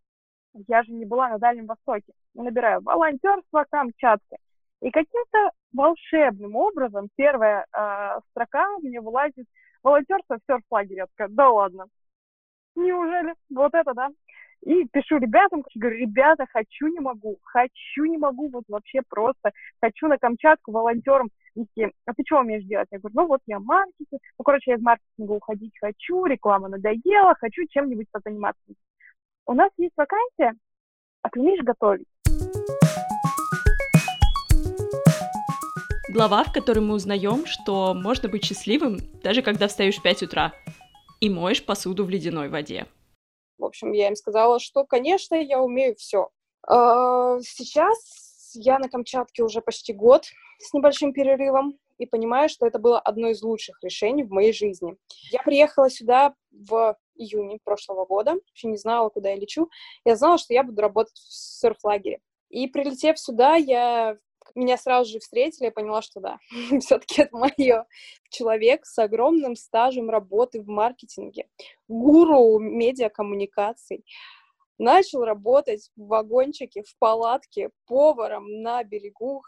я 0.69 0.83
же 0.83 0.93
не 0.93 1.05
была 1.05 1.29
на 1.29 1.39
Дальнем 1.39 1.67
Востоке. 1.67 2.13
Набираю 2.35 2.83
волонтерство 2.83 3.65
Камчатка. 3.71 4.37
И 4.83 4.91
каким-то 4.91 5.51
волшебным 5.73 6.57
образом 6.57 7.09
первая 7.17 7.67
э, 7.73 8.21
строка 8.31 8.67
мне 8.79 9.01
вылазит 9.01 9.47
волонтерство 9.83 10.37
в 10.37 10.51
серф-лагере. 10.51 10.97
Я 10.97 11.07
такая, 11.07 11.29
да 11.29 11.51
ладно. 11.51 11.87
Неужели? 12.75 13.35
Вот 13.51 13.75
это 13.75 13.93
да. 13.95 14.09
И 14.63 14.85
пишу 14.93 15.17
ребятам, 15.17 15.65
говорю, 15.75 15.99
ребята, 15.99 16.45
хочу, 16.53 16.89
не 16.89 17.01
могу, 17.01 17.39
хочу, 17.43 18.05
не 18.05 18.19
могу, 18.19 18.51
вот 18.51 18.65
вообще 18.69 19.01
просто, 19.09 19.53
хочу 19.81 20.07
на 20.07 20.19
Камчатку 20.19 20.71
волонтером 20.71 21.31
идти. 21.55 21.89
А 22.05 22.13
ты 22.13 22.23
что 22.27 22.41
умеешь 22.41 22.65
делать? 22.65 22.89
Я 22.91 22.99
говорю, 22.99 23.15
ну 23.17 23.27
вот 23.27 23.41
я 23.47 23.59
маркетинг, 23.59 24.21
ну, 24.39 24.45
короче, 24.45 24.73
я 24.73 24.77
из 24.77 24.83
маркетинга 24.83 25.33
уходить 25.33 25.73
хочу, 25.81 26.27
реклама 26.27 26.69
надоела, 26.69 27.35
хочу 27.41 27.63
чем-нибудь 27.71 28.09
позаниматься. 28.13 28.61
У 29.47 29.55
нас 29.55 29.71
есть 29.79 29.95
вакансия, 29.97 30.53
а 31.23 31.31
ты 31.31 31.41
умеешь 31.41 31.65
готовить? 31.65 32.07
Глава, 36.13 36.43
в 36.43 36.53
которой 36.53 36.81
мы 36.81 36.95
узнаем, 36.95 37.47
что 37.47 37.95
можно 37.95 38.29
быть 38.29 38.45
счастливым, 38.45 38.99
даже 39.23 39.43
когда 39.43 39.69
встаешь 39.69 39.97
в 39.97 40.03
5 40.03 40.25
утра 40.25 40.53
и 41.21 41.31
моешь 41.31 41.65
посуду 41.65 42.05
в 42.05 42.11
ледяной 42.11 42.49
воде. 42.49 42.89
В 43.59 43.65
общем, 43.65 43.93
я 43.93 44.09
им 44.09 44.17
сказала, 44.17 44.59
что, 44.59 44.85
конечно, 44.85 45.37
я 45.37 45.61
умею 45.61 45.95
все. 45.95 46.31
А, 46.67 47.39
сейчас 47.43 48.53
я 48.55 48.81
на 48.81 48.89
Камчатке 48.89 49.45
уже 49.45 49.61
почти 49.61 49.93
год 49.93 50.25
с 50.59 50.73
небольшим 50.73 51.13
перерывом 51.13 51.79
и 51.99 52.07
понимаю, 52.07 52.49
что 52.49 52.67
это 52.67 52.81
было 52.81 52.99
одно 52.99 53.29
из 53.29 53.41
лучших 53.41 53.79
решений 53.81 54.25
в 54.25 54.33
моей 54.33 54.53
жизни. 54.53 54.97
Я 55.31 55.45
приехала 55.45 55.89
сюда 55.89 56.35
в 56.51 56.97
июне 57.15 57.61
прошлого 57.63 58.05
года, 58.05 58.33
вообще 58.33 58.67
не 58.67 58.79
знала, 58.79 59.11
куда 59.11 59.29
я 59.29 59.37
лечу. 59.37 59.71
Я 60.05 60.17
знала, 60.17 60.39
что 60.39 60.55
я 60.55 60.65
буду 60.65 60.83
работать 60.83 61.15
в 61.15 61.33
серф-лагере. 61.33 62.19
И 62.49 62.67
прилетев 62.67 63.17
сюда, 63.17 63.55
я 63.55 64.19
меня 64.55 64.77
сразу 64.77 65.11
же 65.11 65.19
встретили, 65.19 65.67
я 65.67 65.73
поняла, 65.73 66.03
что 66.03 66.21
да, 66.21 66.39
все-таки 66.81 67.23
это 67.23 67.37
мое. 67.37 67.87
Человек 68.31 68.87
с 68.87 68.99
огромным 68.99 69.57
стажем 69.57 70.11
работы 70.11 70.61
в 70.63 70.69
маркетинге, 70.69 71.49
гуру 71.89 72.59
медиакоммуникаций. 72.59 74.05
Начал 74.79 75.25
работать 75.25 75.91
в 75.97 76.07
вагончике, 76.07 76.83
в 76.83 76.97
палатке, 76.99 77.71
поваром 77.87 78.63
на 78.63 78.83
берегу 78.83 79.43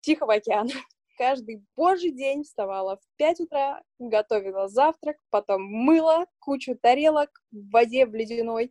Тихого 0.00 0.34
океана. 0.34 0.70
Каждый 1.18 1.64
божий 1.74 2.12
день 2.12 2.44
вставала 2.44 2.96
в 2.96 3.00
5 3.16 3.40
утра, 3.40 3.82
готовила 3.98 4.68
завтрак, 4.68 5.16
потом 5.30 5.62
мыла 5.62 6.26
кучу 6.38 6.76
тарелок 6.76 7.30
в 7.50 7.70
воде 7.70 8.06
в 8.06 8.14
ледяной, 8.14 8.70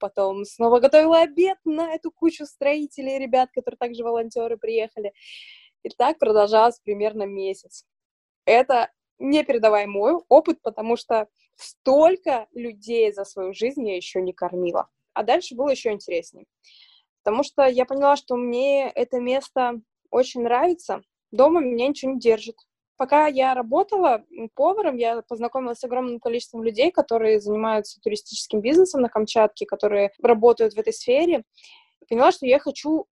потом 0.00 0.44
снова 0.44 0.80
готовила 0.80 1.20
обед 1.20 1.58
на 1.64 1.94
эту 1.94 2.10
кучу 2.10 2.46
строителей, 2.46 3.18
ребят, 3.18 3.50
которые 3.52 3.78
также 3.78 4.02
волонтеры 4.02 4.56
приехали. 4.56 5.12
И 5.84 5.88
так 5.90 6.18
продолжалось 6.18 6.80
примерно 6.80 7.24
месяц. 7.24 7.84
Это 8.44 8.90
непередаваемый 9.18 10.14
опыт, 10.28 10.60
потому 10.62 10.96
что 10.96 11.28
столько 11.56 12.48
людей 12.52 13.12
за 13.12 13.24
свою 13.24 13.52
жизнь 13.52 13.86
я 13.86 13.96
еще 13.96 14.20
не 14.20 14.32
кормила. 14.32 14.88
А 15.12 15.22
дальше 15.22 15.54
было 15.54 15.68
еще 15.68 15.92
интереснее. 15.92 16.46
Потому 17.22 17.42
что 17.42 17.66
я 17.66 17.84
поняла, 17.84 18.16
что 18.16 18.36
мне 18.36 18.90
это 18.90 19.20
место 19.20 19.80
очень 20.10 20.42
нравится. 20.42 21.02
Дома 21.30 21.60
меня 21.60 21.88
ничего 21.88 22.12
не 22.12 22.18
держит 22.18 22.56
пока 23.00 23.28
я 23.28 23.54
работала 23.54 24.26
поваром, 24.54 24.96
я 24.96 25.22
познакомилась 25.22 25.78
с 25.78 25.84
огромным 25.84 26.20
количеством 26.20 26.62
людей, 26.62 26.90
которые 26.90 27.40
занимаются 27.40 27.98
туристическим 28.02 28.60
бизнесом 28.60 29.00
на 29.00 29.08
Камчатке, 29.08 29.64
которые 29.64 30.10
работают 30.22 30.74
в 30.74 30.78
этой 30.78 30.92
сфере. 30.92 31.44
Поняла, 32.10 32.30
что 32.30 32.44
я 32.44 32.58
хочу 32.58 33.06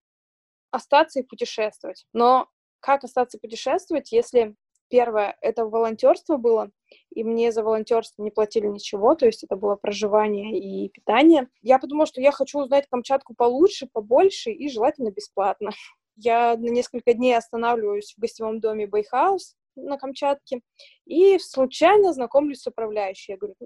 остаться 0.71 1.21
и 1.21 1.23
путешествовать. 1.23 2.05
Но 2.13 2.49
как 2.81 3.03
остаться 3.03 3.39
путешествовать, 3.39 4.13
если 4.13 4.57
первое, 4.91 5.39
это 5.41 5.65
волонтерство 5.65 6.37
было, 6.37 6.71
и 7.09 7.25
мне 7.25 7.51
за 7.51 7.63
волонтерство 7.63 8.23
не 8.23 8.31
платили 8.31 8.67
ничего, 8.67 9.15
то 9.15 9.25
есть 9.25 9.43
это 9.43 9.57
было 9.57 9.77
проживание 9.77 10.59
и 10.59 10.91
питание. 10.91 11.49
Я 11.63 11.79
подумала, 11.79 12.05
что 12.05 12.21
я 12.21 12.31
хочу 12.31 12.59
узнать 12.59 12.87
Камчатку 12.91 13.35
получше, 13.35 13.89
побольше 13.91 14.51
и 14.51 14.69
желательно 14.69 15.13
бесплатно. 15.13 15.71
Я 16.15 16.59
на 16.59 16.69
несколько 16.69 17.15
дней 17.15 17.39
останавливаюсь 17.39 18.13
в 18.15 18.21
гостевом 18.21 18.61
доме 18.61 18.87
Байхаус, 18.87 19.57
на 19.83 19.99
Камчатке, 19.99 20.61
и 21.07 21.39
случайно 21.39 22.13
знакомлюсь 22.13 22.61
с 22.61 22.67
управляющей. 22.67 23.35
Я 23.35 23.39
говорю, 23.39 23.57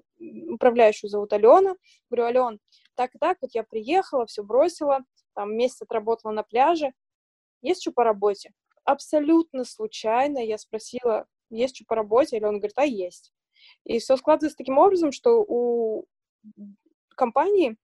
управляющую 0.53 1.11
зовут 1.11 1.33
Алена. 1.33 1.75
Говорю, 2.11 2.27
Ален, 2.27 2.61
так 2.95 3.15
и 3.15 3.19
так, 3.19 3.39
вот 3.41 3.51
я 3.55 3.65
приехала, 3.65 4.27
все 4.27 4.43
бросила, 4.43 5.01
там 5.35 5.57
месяц 5.57 5.83
отработала 5.83 6.33
на 6.33 6.43
пляже. 6.43 6.93
Есть 7.61 7.83
что 7.83 7.93
по 7.93 8.05
работе? 8.05 8.53
Абсолютно 8.85 9.65
случайно 9.65 10.39
я 10.39 10.59
спросила, 10.59 11.27
есть 11.51 11.77
что 11.77 11.85
по 11.87 11.95
работе? 11.95 12.37
Алена 12.37 12.59
говорит, 12.59 12.77
а 12.77 12.85
есть. 12.85 13.33
И 13.85 13.99
все 13.99 14.17
складывается 14.17 14.57
таким 14.57 14.79
образом, 14.79 15.13
что 15.13 15.45
у 15.47 16.07
компании 17.17 17.77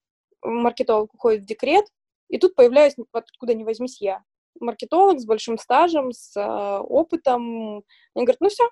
маркетолог 0.43 1.15
уходит 1.15 1.43
в 1.43 1.47
декрет, 1.47 1.87
и 2.29 2.39
тут 2.39 2.55
появляюсь 2.55 2.95
откуда 3.13 3.55
ни 3.55 3.65
возьмись 3.65 4.01
я 4.01 4.25
маркетолог 4.61 5.21
с 5.21 5.27
большим 5.27 5.59
стажем, 5.59 6.13
с 6.13 6.37
э, 6.37 6.79
опытом. 6.79 7.85
Они 8.15 8.25
говорят, 8.25 8.41
ну 8.41 8.49
все, 8.49 8.69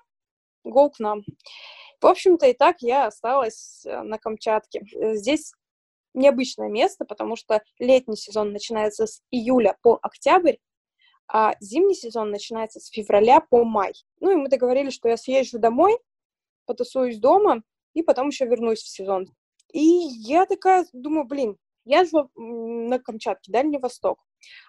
go 0.65 0.89
к 0.89 0.99
нам. 0.99 1.21
В 2.01 2.05
общем-то, 2.05 2.47
и 2.47 2.53
так 2.53 2.77
я 2.81 3.07
осталась 3.07 3.85
э, 3.85 4.01
на 4.01 4.17
Камчатке. 4.17 4.81
Здесь 5.15 5.53
необычное 6.13 6.69
место, 6.69 7.05
потому 7.05 7.35
что 7.35 7.61
летний 7.79 8.17
сезон 8.17 8.51
начинается 8.51 9.07
с 9.07 9.21
июля 9.31 9.77
по 9.81 9.99
октябрь, 10.01 10.57
а 11.27 11.55
зимний 11.59 11.95
сезон 11.95 12.31
начинается 12.31 12.79
с 12.79 12.87
февраля 12.87 13.41
по 13.41 13.63
май. 13.63 13.93
Ну 14.19 14.31
и 14.31 14.35
мы 14.35 14.49
договорились, 14.49 14.93
что 14.93 15.09
я 15.09 15.17
съезжу 15.17 15.59
домой, 15.59 15.97
потусуюсь 16.65 17.19
дома, 17.19 17.63
и 17.93 18.03
потом 18.03 18.29
еще 18.29 18.45
вернусь 18.45 18.81
в 18.81 18.87
сезон. 18.87 19.27
И 19.73 19.81
я 19.81 20.45
такая 20.45 20.85
думаю, 20.93 21.25
блин, 21.25 21.57
я 21.83 22.05
живу 22.05 22.29
на 22.35 22.99
Камчатке, 22.99 23.51
Дальний 23.51 23.77
Восток. 23.77 24.19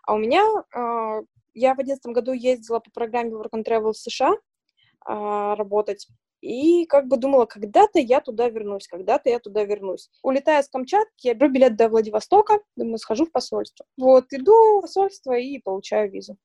А 0.05 0.15
у 0.15 0.19
меня, 0.19 0.45
э, 0.75 1.23
я 1.55 1.75
в 1.75 1.79
одиннадцатом 1.79 2.13
году 2.13 2.33
ездила 2.33 2.81
по 2.81 2.91
программе 2.91 3.33
Work 3.33 3.51
and 3.55 3.65
Travel 3.65 3.93
в 3.93 3.99
США 3.99 4.33
э, 4.33 5.55
работать, 5.57 6.09
и 6.41 6.87
как 6.87 7.09
бы 7.09 7.17
думала, 7.17 7.47
когда-то 7.47 7.99
я 7.99 8.21
туда 8.21 8.49
вернусь, 8.49 8.87
когда-то 8.87 9.29
я 9.29 9.41
туда 9.41 9.65
вернусь. 9.65 10.09
Улетая 10.23 10.63
с 10.63 10.69
Камчатки, 10.69 11.27
я 11.27 11.35
беру 11.35 11.51
билет 11.51 11.77
до 11.77 11.89
Владивостока, 11.89 12.61
думаю, 12.77 12.99
схожу 12.99 13.27
в 13.27 13.33
посольство. 13.33 13.87
Вот, 13.97 14.27
иду 14.33 14.79
в 14.79 14.83
посольство 14.83 15.33
и 15.33 15.59
получаю 15.59 16.11
визу. 16.11 16.37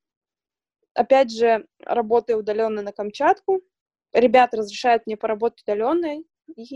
Опять 0.95 1.31
же, 1.31 1.67
работаю 1.79 2.39
удаленно 2.39 2.81
на 2.81 2.91
Камчатку. 2.91 3.61
Ребята 4.13 4.57
разрешают 4.57 5.05
мне 5.05 5.17
поработать 5.17 5.63
удаленно, 5.63 6.21
и 6.55 6.75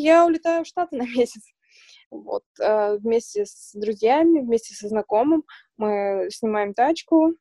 я 0.00 0.24
улетаю 0.24 0.64
в 0.64 0.68
Штаты 0.68 0.96
на 0.96 1.02
месяц. 1.16 1.42
Вот, 2.10 2.44
э, 2.60 2.96
вместе 2.98 3.44
с 3.44 3.72
друзьями, 3.74 4.40
вместе 4.40 4.74
со 4.74 4.88
знакомым 4.88 5.44
мы 5.76 6.28
снимаем 6.30 6.74
тачку 6.74 7.34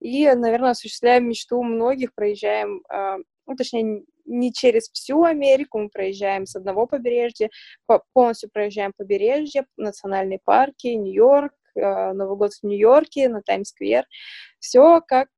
и, 0.00 0.26
наверное, 0.32 0.70
осуществляем 0.70 1.28
мечту 1.28 1.62
многих, 1.62 2.14
проезжаем, 2.14 2.82
э, 2.92 3.18
ну, 3.46 3.56
точнее, 3.56 4.04
не 4.24 4.52
через 4.52 4.90
всю 4.90 5.22
Америку, 5.24 5.78
мы 5.78 5.88
проезжаем 5.88 6.46
с 6.46 6.56
одного 6.56 6.86
побережья, 6.86 7.50
полностью 8.12 8.50
проезжаем 8.52 8.92
побережье, 8.96 9.66
национальные 9.76 10.40
парки, 10.44 10.88
Нью-Йорк, 10.88 11.52
э, 11.76 12.12
Новый 12.12 12.36
год 12.36 12.52
в 12.52 12.62
Нью-Йорке, 12.64 13.28
на 13.28 13.42
Таймс-сквер. 13.42 14.04
Все 14.58 15.00
как 15.00 15.28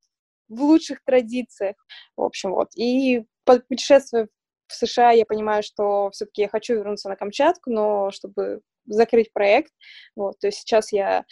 в 0.48 0.62
лучших 0.62 1.02
традициях. 1.04 1.76
В 2.16 2.22
общем, 2.22 2.52
вот. 2.52 2.68
И 2.76 3.24
путешествуя 3.44 4.28
в 4.74 4.86
США 4.86 5.10
я 5.12 5.24
понимаю, 5.24 5.62
что 5.62 6.10
все-таки 6.10 6.42
я 6.42 6.48
хочу 6.48 6.74
вернуться 6.74 7.08
на 7.08 7.16
Камчатку, 7.16 7.70
но 7.70 8.10
чтобы 8.10 8.60
закрыть 8.86 9.32
проект, 9.32 9.72
вот, 10.14 10.38
то 10.38 10.48
есть 10.48 10.58
сейчас 10.58 10.92
я 10.92 11.24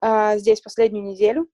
а, 0.00 0.36
здесь 0.38 0.60
последнюю 0.60 1.04
неделю, 1.04 1.48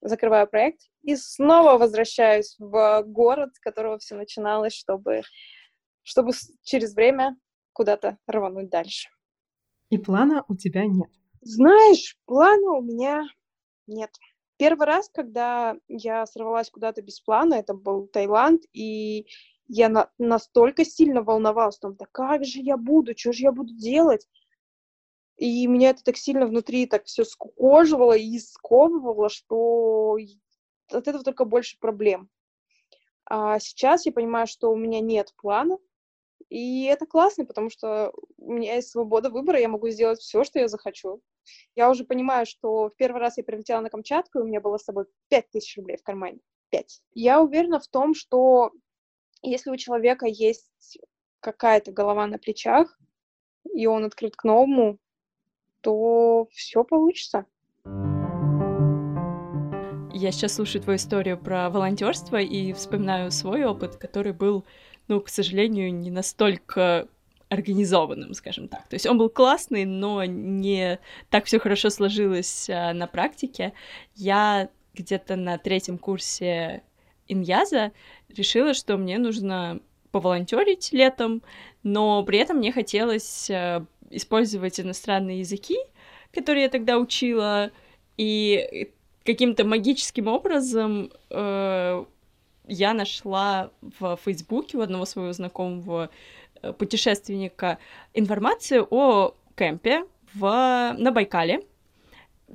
закрываю 0.00 0.48
проект 0.48 0.80
и 1.02 1.16
снова 1.16 1.78
возвращаюсь 1.78 2.56
в 2.58 3.02
город, 3.06 3.54
с 3.54 3.60
которого 3.60 3.98
все 3.98 4.14
начиналось, 4.14 4.74
чтобы, 4.74 5.22
чтобы 6.02 6.32
через 6.62 6.94
время 6.94 7.36
куда-то 7.72 8.18
рвануть 8.26 8.70
дальше. 8.70 9.08
И 9.90 9.98
плана 9.98 10.44
у 10.48 10.56
тебя 10.56 10.86
нет? 10.86 11.10
Знаешь, 11.40 12.16
плана 12.26 12.72
у 12.72 12.82
меня 12.82 13.24
нет. 13.86 14.10
Первый 14.58 14.86
раз, 14.86 15.08
когда 15.08 15.76
я 15.86 16.26
сорвалась 16.26 16.70
куда-то 16.70 17.00
без 17.00 17.20
плана, 17.20 17.54
это 17.54 17.74
был 17.74 18.08
Таиланд, 18.08 18.62
и 18.72 19.26
я 19.68 19.88
на, 19.88 20.10
настолько 20.18 20.84
сильно 20.84 21.22
волновалась, 21.22 21.78
там, 21.78 21.94
да 21.94 22.06
как 22.10 22.44
же 22.44 22.60
я 22.60 22.76
буду, 22.76 23.16
что 23.16 23.32
же 23.32 23.44
я 23.44 23.52
буду 23.52 23.74
делать? 23.74 24.26
И 25.36 25.66
меня 25.66 25.90
это 25.90 26.02
так 26.02 26.16
сильно 26.16 26.46
внутри 26.46 26.86
так 26.86 27.04
все 27.04 27.24
скукоживало 27.24 28.16
и 28.16 28.38
сковывало, 28.38 29.28
что 29.28 30.18
от 30.90 31.06
этого 31.06 31.22
только 31.22 31.44
больше 31.44 31.78
проблем. 31.78 32.28
А 33.26 33.58
сейчас 33.60 34.06
я 34.06 34.12
понимаю, 34.12 34.46
что 34.46 34.72
у 34.72 34.76
меня 34.76 35.00
нет 35.00 35.32
плана, 35.36 35.78
и 36.48 36.84
это 36.84 37.06
классно, 37.06 37.44
потому 37.44 37.68
что 37.68 38.12
у 38.38 38.52
меня 38.52 38.76
есть 38.76 38.90
свобода 38.90 39.28
выбора, 39.28 39.60
я 39.60 39.68
могу 39.68 39.88
сделать 39.90 40.18
все, 40.18 40.44
что 40.44 40.58
я 40.58 40.68
захочу. 40.68 41.20
Я 41.74 41.90
уже 41.90 42.04
понимаю, 42.04 42.46
что 42.46 42.88
в 42.88 42.96
первый 42.96 43.20
раз 43.20 43.36
я 43.36 43.44
прилетела 43.44 43.80
на 43.80 43.90
Камчатку, 43.90 44.38
и 44.38 44.42
у 44.42 44.46
меня 44.46 44.60
было 44.60 44.78
с 44.78 44.84
собой 44.84 45.04
5000 45.28 45.76
рублей 45.76 45.96
в 45.98 46.02
кармане. 46.02 46.40
5. 46.70 47.00
Я 47.14 47.40
уверена 47.42 47.80
в 47.80 47.88
том, 47.88 48.14
что 48.14 48.72
если 49.42 49.70
у 49.70 49.76
человека 49.76 50.26
есть 50.26 50.98
какая-то 51.40 51.92
голова 51.92 52.26
на 52.26 52.38
плечах, 52.38 52.98
и 53.74 53.86
он 53.86 54.04
открыт 54.04 54.36
к 54.36 54.44
новому, 54.44 54.98
то 55.80 56.48
все 56.50 56.84
получится. 56.84 57.46
Я 60.12 60.32
сейчас 60.32 60.54
слушаю 60.54 60.82
твою 60.82 60.96
историю 60.96 61.38
про 61.38 61.70
волонтерство 61.70 62.40
и 62.40 62.72
вспоминаю 62.72 63.30
свой 63.30 63.64
опыт, 63.64 63.96
который 63.96 64.32
был, 64.32 64.64
ну, 65.06 65.20
к 65.20 65.28
сожалению, 65.28 65.94
не 65.94 66.10
настолько 66.10 67.06
организованным, 67.48 68.34
скажем 68.34 68.68
так. 68.68 68.88
То 68.88 68.94
есть 68.94 69.06
он 69.06 69.16
был 69.16 69.30
классный, 69.30 69.84
но 69.84 70.24
не 70.24 70.98
так 71.30 71.44
все 71.44 71.58
хорошо 71.58 71.88
сложилось 71.88 72.68
а, 72.68 72.92
на 72.92 73.06
практике. 73.06 73.72
Я 74.14 74.70
где-то 74.94 75.36
на 75.36 75.56
третьем 75.56 75.98
курсе 75.98 76.82
Иньяза 77.28 77.92
решила, 78.34 78.74
что 78.74 78.96
мне 78.96 79.18
нужно 79.18 79.80
поволонтерить 80.10 80.92
летом, 80.92 81.42
но 81.82 82.22
при 82.24 82.38
этом 82.38 82.58
мне 82.58 82.72
хотелось 82.72 83.50
а, 83.50 83.84
использовать 84.10 84.80
иностранные 84.80 85.40
языки, 85.40 85.76
которые 86.32 86.64
я 86.64 86.68
тогда 86.68 86.98
учила, 86.98 87.70
и 88.16 88.90
каким-то 89.24 89.64
магическим 89.64 90.26
образом 90.26 91.10
э, 91.30 92.04
я 92.66 92.94
нашла 92.94 93.70
в 93.98 94.18
Фейсбуке 94.24 94.78
у 94.78 94.80
одного 94.80 95.04
своего 95.04 95.32
знакомого 95.32 96.10
э, 96.62 96.72
путешественника 96.72 97.78
информацию 98.14 98.86
о 98.90 99.34
кемпе 99.56 100.04
в, 100.34 100.94
на 100.98 101.12
Байкале, 101.12 101.60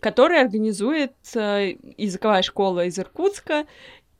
который 0.01 0.42
организует 0.42 1.13
э, 1.36 1.75
языковая 1.98 2.42
школа 2.42 2.86
из 2.86 2.98
Иркутска, 2.98 3.65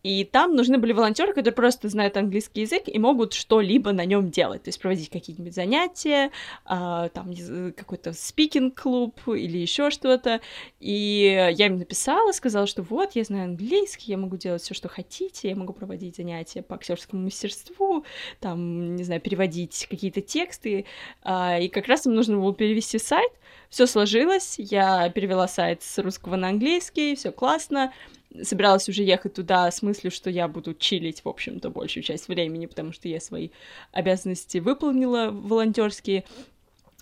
и 0.03 0.25
там 0.25 0.53
нужны 0.55 0.77
были 0.77 0.91
волонтеры, 0.91 1.33
которые 1.33 1.53
просто 1.53 1.88
знают 1.88 2.17
английский 2.17 2.62
язык 2.62 2.83
и 2.88 3.00
могут 3.00 3.33
что-либо 3.33 3.93
на 3.93 4.03
нем 4.03 4.29
делать, 4.29 4.63
то 4.63 4.67
есть 4.67 4.81
проводить 4.81 5.10
какие-нибудь 5.10 5.55
занятия, 5.55 6.31
а, 6.65 7.07
там 7.10 7.33
какой-то 7.75 8.12
спикинг-клуб 8.12 9.17
или 9.27 9.57
еще 9.57 9.89
что-то. 9.89 10.41
И 10.81 11.51
я 11.55 11.67
им 11.67 11.77
написала, 11.77 12.33
сказала, 12.33 12.67
что 12.67 12.81
вот, 12.81 13.15
я 13.15 13.24
знаю 13.24 13.45
английский, 13.45 14.12
я 14.12 14.17
могу 14.17 14.36
делать 14.36 14.62
все, 14.62 14.74
что 14.74 14.89
хотите, 14.89 15.48
я 15.48 15.55
могу 15.55 15.72
проводить 15.72 16.17
занятия 16.17 16.62
по 16.62 16.75
актерскому 16.75 17.24
мастерству, 17.24 18.03
там, 18.41 18.98
не 18.98 19.03
знаю, 19.03 19.22
переводить 19.22 19.88
какие-то 19.89 20.19
тексты. 20.19 20.86
А, 21.22 21.60
и 21.60 21.69
как 21.69 21.88
раз 21.88 22.05
им 22.05 22.13
нужно 22.13 22.38
было 22.38 22.53
перевести 22.53 23.00
сайт. 23.00 23.31
Все 23.69 23.88
сложилось, 23.88 24.55
я 24.57 25.10
перевела 25.10 25.48
сайт 25.48 25.81
с 25.81 25.98
русского 26.00 26.36
на 26.36 26.50
английский, 26.50 27.15
все 27.15 27.31
классно 27.31 27.93
собиралась 28.41 28.89
уже 28.89 29.03
ехать 29.03 29.35
туда 29.35 29.69
с 29.69 29.81
мыслью, 29.81 30.11
что 30.11 30.29
я 30.29 30.47
буду 30.47 30.73
чилить, 30.73 31.23
в 31.23 31.29
общем-то, 31.29 31.69
большую 31.69 32.03
часть 32.03 32.27
времени, 32.27 32.65
потому 32.65 32.91
что 32.91 33.07
я 33.07 33.19
свои 33.19 33.49
обязанности 33.91 34.57
выполнила 34.57 35.29
волонтерские, 35.31 36.24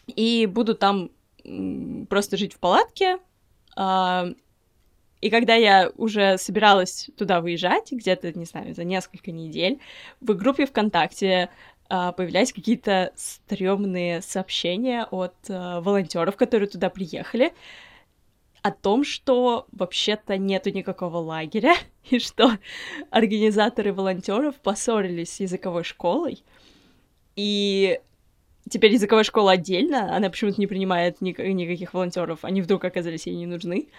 и 0.08 0.46
буду 0.46 0.76
там 0.76 1.12
просто 2.10 2.38
жить 2.38 2.54
в 2.54 2.60
палатке. 2.60 3.18
А, 3.76 4.28
и 5.22 5.30
когда 5.30 5.56
я 5.56 5.92
уже 5.96 6.38
собиралась 6.38 7.10
туда 7.18 7.42
выезжать, 7.42 7.92
где-то, 7.92 8.38
не 8.38 8.46
знаю, 8.46 8.74
за 8.74 8.84
несколько 8.84 9.32
недель, 9.32 9.80
в 10.20 10.34
группе 10.34 10.66
ВКонтакте 10.66 11.50
а, 11.90 12.12
появлялись 12.12 12.54
какие-то 12.54 13.12
стрёмные 13.16 14.22
сообщения 14.22 15.06
от 15.12 15.36
а, 15.50 15.82
волонтеров, 15.82 16.36
которые 16.38 16.70
туда 16.70 16.90
приехали, 16.90 17.54
о 18.62 18.72
том, 18.72 19.04
что 19.04 19.66
вообще-то 19.72 20.38
нету 20.38 20.70
никакого 20.70 21.18
лагеря, 21.18 21.76
и 22.10 22.20
что 22.20 22.58
организаторы 23.10 23.94
волонтеров 23.94 24.56
поссорились 24.56 25.34
с 25.34 25.40
языковой 25.40 25.84
школой, 25.84 26.44
и 27.36 28.00
теперь 28.70 28.94
языковая 28.94 29.24
школа 29.24 29.54
отдельно, 29.54 30.16
она 30.16 30.30
почему-то 30.30 30.60
не 30.60 30.68
принимает 30.68 31.22
ни- 31.22 31.52
никаких 31.52 31.94
волонтеров, 31.94 32.44
они 32.44 32.62
вдруг 32.62 32.86
оказались 32.86 33.28
ей 33.28 33.36
не 33.36 33.48
нужны, 33.48 33.90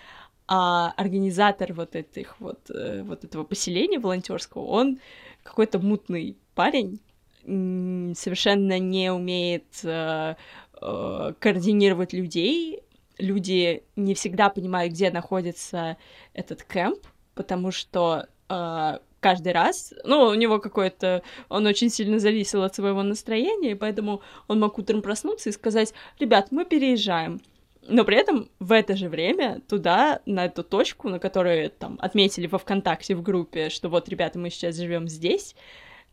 а 0.47 0.93
организатор 0.97 1.73
вот 1.73 1.97
этих 1.97 2.39
вот, 2.41 2.71
э, 2.71 3.03
вот 3.03 3.25
этого 3.25 3.45
поселения 3.45 3.99
волонтерского, 3.99 4.65
он 4.65 4.99
какой-то 5.43 5.79
мутный 5.79 6.37
парень, 6.55 7.01
совершенно 7.45 8.79
не 8.79 9.13
умеет 9.13 9.65
э, 9.83 10.37
э, 10.81 11.33
координировать 11.41 12.13
людей, 12.13 12.83
люди 13.23 13.85
не 13.97 14.15
всегда 14.15 14.51
понимают, 14.51 14.93
где 14.93 15.11
находится 15.11 15.97
этот 16.35 16.65
кемп, 16.65 16.99
потому 17.35 17.71
что 17.71 18.27
э, 18.49 18.99
каждый 19.21 19.53
раз, 19.53 19.95
ну, 20.05 20.27
у 20.27 20.35
него 20.35 20.59
какой-то, 20.59 21.23
он 21.49 21.65
очень 21.67 21.89
сильно 21.89 22.19
зависел 22.19 22.63
от 22.63 22.75
своего 22.75 23.03
настроения, 23.03 23.71
и 23.71 23.77
поэтому 23.77 24.21
он 24.49 24.61
мог 24.61 24.77
утром 24.79 25.01
проснуться 25.01 25.49
и 25.49 25.53
сказать, 25.53 25.95
ребят, 26.19 26.49
мы 26.51 26.65
переезжаем. 26.65 27.41
Но 27.89 28.05
при 28.05 28.17
этом 28.17 28.49
в 28.61 28.71
это 28.73 28.97
же 28.97 29.09
время 29.09 29.61
туда, 29.69 30.21
на 30.27 30.45
эту 30.45 30.63
точку, 30.63 31.09
на 31.09 31.19
которую 31.19 31.71
там 31.71 31.99
отметили 32.01 32.47
во 32.47 32.59
ВКонтакте 32.59 33.15
в 33.15 33.23
группе, 33.23 33.71
что 33.71 33.89
вот, 33.89 34.09
ребята, 34.09 34.39
мы 34.39 34.51
сейчас 34.51 34.77
живем 34.77 35.09
здесь, 35.09 35.57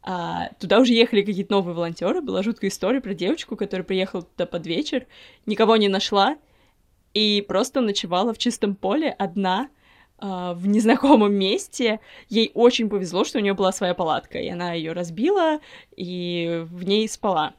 а, 0.01 0.49
туда 0.59 0.79
уже 0.79 0.93
ехали 0.93 1.21
какие-то 1.21 1.51
новые 1.51 1.75
волонтеры. 1.75 2.21
Была 2.21 2.41
жуткая 2.41 2.69
история 2.69 3.01
про 3.01 3.13
девочку, 3.13 3.55
которая 3.55 3.83
приехала 3.83 4.23
туда 4.23 4.45
под 4.45 4.65
вечер, 4.65 5.07
никого 5.45 5.75
не 5.77 5.89
нашла, 5.89 6.37
и 7.13 7.43
просто 7.47 7.81
ночевала 7.81 8.33
в 8.33 8.37
чистом 8.37 8.75
поле 8.75 9.09
одна 9.09 9.69
э, 10.21 10.53
в 10.55 10.67
незнакомом 10.67 11.33
месте. 11.33 11.99
Ей 12.29 12.51
очень 12.53 12.89
повезло, 12.89 13.23
что 13.23 13.39
у 13.39 13.41
нее 13.41 13.53
была 13.53 13.71
своя 13.71 13.93
палатка, 13.93 14.39
и 14.39 14.49
она 14.49 14.73
ее 14.73 14.93
разбила 14.93 15.59
и 15.95 16.65
в 16.69 16.83
ней 16.83 17.07
спала. 17.07 17.53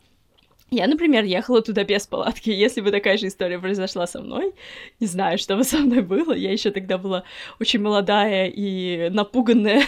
Я, 0.71 0.87
например, 0.87 1.25
ехала 1.25 1.63
туда 1.63 1.83
без 1.83 2.07
палатки. 2.07 2.51
Если 2.67 2.81
бы 2.81 2.91
такая 2.93 3.19
же 3.19 3.27
история 3.27 3.59
произошла 3.59 4.07
со 4.07 4.21
мной, 4.21 4.55
не 5.01 5.07
знаю, 5.07 5.39
что 5.39 5.57
бы 5.57 5.65
со 5.65 5.79
мной 5.79 6.03
было. 6.03 6.33
Я 6.33 6.53
еще 6.53 6.71
тогда 6.71 6.97
была 6.97 7.25
очень 7.59 7.81
молодая 7.81 8.47
и 8.47 9.11
напуганная. 9.11 9.83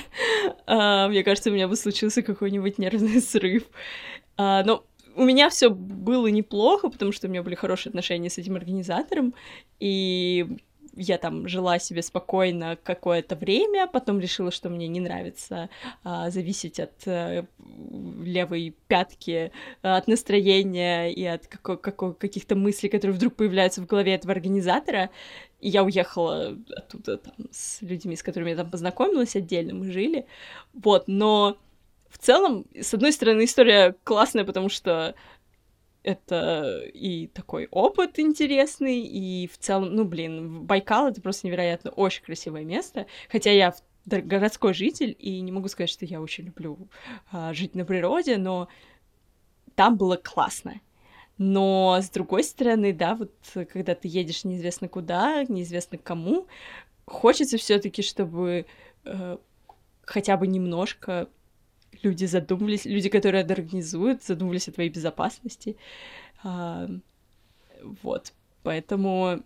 Uh, 0.67 1.09
мне 1.11 1.23
кажется, 1.23 1.51
у 1.51 1.53
меня 1.53 1.69
бы 1.69 1.77
случился 1.77 2.23
какой-нибудь 2.23 2.79
нервный 2.79 3.21
срыв. 3.21 3.65
Uh, 4.37 4.65
но 4.65 4.85
у 5.17 5.25
меня 5.25 5.51
все 5.51 5.71
было 5.71 6.27
неплохо, 6.29 6.89
потому 6.89 7.13
что 7.13 7.27
у 7.27 7.31
меня 7.31 7.43
были 7.43 7.55
хорошие 7.55 7.91
отношения 7.91 8.31
с 8.31 8.39
этим 8.39 8.57
организатором, 8.57 9.35
и 9.81 10.59
я 10.95 11.19
там 11.19 11.49
жила 11.49 11.79
себе 11.79 12.03
спокойно 12.03 12.77
какое-то 12.83 13.35
время, 13.35 13.87
потом 13.87 14.21
решила, 14.21 14.51
что 14.51 14.69
мне 14.69 14.89
не 14.89 15.01
нравится 15.01 15.71
а, 16.05 16.31
зависеть 16.31 16.81
от 16.81 16.93
а, 17.07 17.47
левой 18.23 18.77
пятки, 18.89 19.53
а, 19.83 19.97
от 19.97 20.07
настроения 20.07 21.11
и 21.11 21.25
от 21.25 21.47
каких-то 21.47 22.57
мыслей, 22.57 22.91
которые 22.91 23.15
вдруг 23.17 23.35
появляются 23.37 23.81
в 23.81 23.87
голове 23.87 24.15
этого 24.15 24.33
организатора. 24.33 25.11
И 25.61 25.69
я 25.69 25.85
уехала 25.85 26.59
оттуда 26.77 27.19
там, 27.19 27.35
с 27.51 27.81
людьми, 27.83 28.17
с 28.17 28.23
которыми 28.23 28.51
я 28.51 28.57
там 28.57 28.71
познакомилась 28.71 29.37
отдельно, 29.37 29.75
мы 29.75 29.91
жили. 29.91 30.27
Вот, 30.75 31.05
но 31.07 31.57
в 32.13 32.19
целом, 32.19 32.67
с 32.79 32.93
одной 32.93 33.13
стороны, 33.13 33.45
история 33.45 33.97
классная, 34.05 34.45
потому 34.45 34.69
что 34.69 35.15
это 36.03 36.83
и 36.93 37.29
такой 37.29 37.69
опыт 37.71 38.19
интересный, 38.19 39.01
и 39.01 39.49
в 39.49 39.57
целом, 39.57 39.95
ну, 39.95 40.05
блин, 40.05 40.65
Байкал— 40.65 41.07
это 41.09 41.23
просто 41.23 41.47
невероятно 41.47 41.91
очень 41.91 42.23
красивое 42.23 42.65
место, 42.65 43.07
хотя 43.31 43.51
я 43.51 43.75
городской 44.05 44.75
житель, 44.75 45.17
и 45.19 45.41
не 45.41 45.53
могу 45.53 45.69
сказать, 45.69 45.91
что 45.91 46.05
я 46.05 46.21
очень 46.21 46.45
люблю 46.45 46.77
а, 47.31 47.55
жить 47.55 47.75
на 47.75 47.85
природе, 47.85 48.37
но 48.37 48.69
там 49.75 49.97
было 49.97 50.17
классно. 50.17 50.81
Но, 51.39 51.99
с 52.03 52.11
другой 52.11 52.45
стороны, 52.45 52.93
да, 52.93 53.15
вот 53.15 53.33
когда 53.73 53.95
ты 53.95 54.09
едешь 54.09 54.45
неизвестно 54.45 54.89
куда, 54.89 55.45
неизвестно 55.45 55.99
кому, 55.99 56.47
хочется 57.07 57.57
все 57.57 57.79
таки 57.79 58.03
чтобы 58.03 58.67
э, 59.05 59.37
хотя 60.05 60.37
бы 60.37 60.47
немножко 60.47 61.29
люди 62.03 62.25
задумались, 62.25 62.85
люди, 62.85 63.09
которые 63.09 63.43
это 63.43 63.55
организуют, 63.55 64.23
задумались 64.23 64.69
о 64.69 64.73
твоей 64.73 64.91
безопасности. 64.91 65.77
А, 66.43 66.89
вот, 68.03 68.33
поэтому 68.63 69.43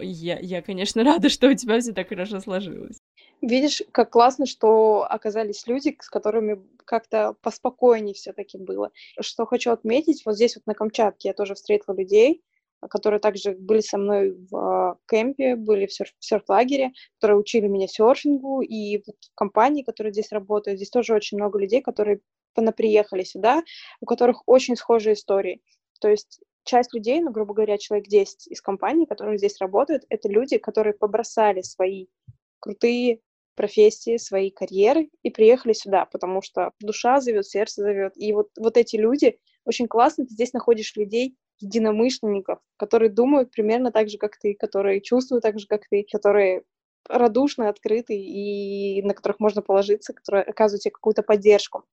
я, 0.00 0.38
я, 0.38 0.62
конечно, 0.62 1.04
рада, 1.04 1.28
что 1.28 1.48
у 1.48 1.54
тебя 1.54 1.80
все 1.80 1.92
так 1.92 2.08
хорошо 2.08 2.40
сложилось. 2.40 2.98
Видишь, 3.40 3.82
как 3.92 4.10
классно, 4.10 4.46
что 4.46 5.06
оказались 5.08 5.66
люди, 5.66 5.96
с 6.00 6.08
которыми 6.08 6.62
как-то 6.84 7.34
поспокойнее 7.42 8.14
все-таки 8.14 8.58
было. 8.58 8.90
Что 9.20 9.46
хочу 9.46 9.70
отметить, 9.70 10.24
вот 10.24 10.36
здесь 10.36 10.56
вот 10.56 10.66
на 10.66 10.74
Камчатке 10.74 11.28
я 11.28 11.34
тоже 11.34 11.54
встретила 11.54 11.94
людей, 11.94 12.42
которые 12.88 13.20
также 13.20 13.52
были 13.52 13.80
со 13.80 13.98
мной 13.98 14.36
в 14.50 14.56
а, 14.56 14.96
кемпе, 15.08 15.56
были 15.56 15.86
в, 15.86 15.92
серф, 15.92 16.10
в 16.18 16.24
серф-лагере, 16.24 16.92
которые 17.18 17.38
учили 17.38 17.66
меня 17.66 17.88
серфингу, 17.88 18.62
и 18.62 18.98
вот 19.06 19.16
в 19.20 19.34
компании, 19.34 19.82
которые 19.82 20.12
здесь 20.12 20.32
работают, 20.32 20.78
здесь 20.78 20.90
тоже 20.90 21.14
очень 21.14 21.38
много 21.38 21.58
людей, 21.58 21.82
которые 21.82 22.20
приехали 22.76 23.24
сюда, 23.24 23.62
у 24.00 24.06
которых 24.06 24.42
очень 24.46 24.76
схожие 24.76 25.14
истории. 25.14 25.60
То 26.00 26.08
есть 26.08 26.40
часть 26.64 26.94
людей, 26.94 27.20
ну, 27.20 27.30
грубо 27.30 27.54
говоря, 27.54 27.78
человек 27.78 28.08
10 28.08 28.48
из 28.48 28.60
компании, 28.60 29.06
которые 29.06 29.38
здесь 29.38 29.60
работают, 29.60 30.04
это 30.08 30.28
люди, 30.28 30.58
которые 30.58 30.94
побросали 30.94 31.62
свои 31.62 32.06
крутые 32.60 33.20
профессии, 33.54 34.16
свои 34.16 34.50
карьеры 34.50 35.10
и 35.22 35.30
приехали 35.30 35.72
сюда, 35.72 36.06
потому 36.06 36.42
что 36.42 36.72
душа 36.80 37.20
зовет, 37.20 37.46
сердце 37.46 37.82
зовет. 37.82 38.12
И 38.16 38.32
вот, 38.32 38.50
вот 38.58 38.76
эти 38.76 38.96
люди, 38.96 39.38
очень 39.64 39.86
классно, 39.86 40.26
ты 40.26 40.32
здесь 40.32 40.52
находишь 40.52 40.96
людей, 40.96 41.36
единомышленников, 41.60 42.58
которые 42.76 43.10
думают 43.10 43.50
примерно 43.50 43.92
так 43.92 44.08
же, 44.08 44.18
как 44.18 44.36
ты, 44.38 44.54
которые 44.54 45.00
чувствуют 45.00 45.42
так 45.42 45.58
же, 45.58 45.66
как 45.66 45.82
ты, 45.88 46.06
которые 46.10 46.62
радушны, 47.08 47.64
открыты 47.64 48.14
и 48.14 49.02
на 49.02 49.14
которых 49.14 49.40
можно 49.40 49.62
положиться, 49.62 50.12
которые 50.12 50.42
оказывают 50.42 50.82
тебе 50.82 50.92
какую-то 50.92 51.22
поддержку. 51.22 51.84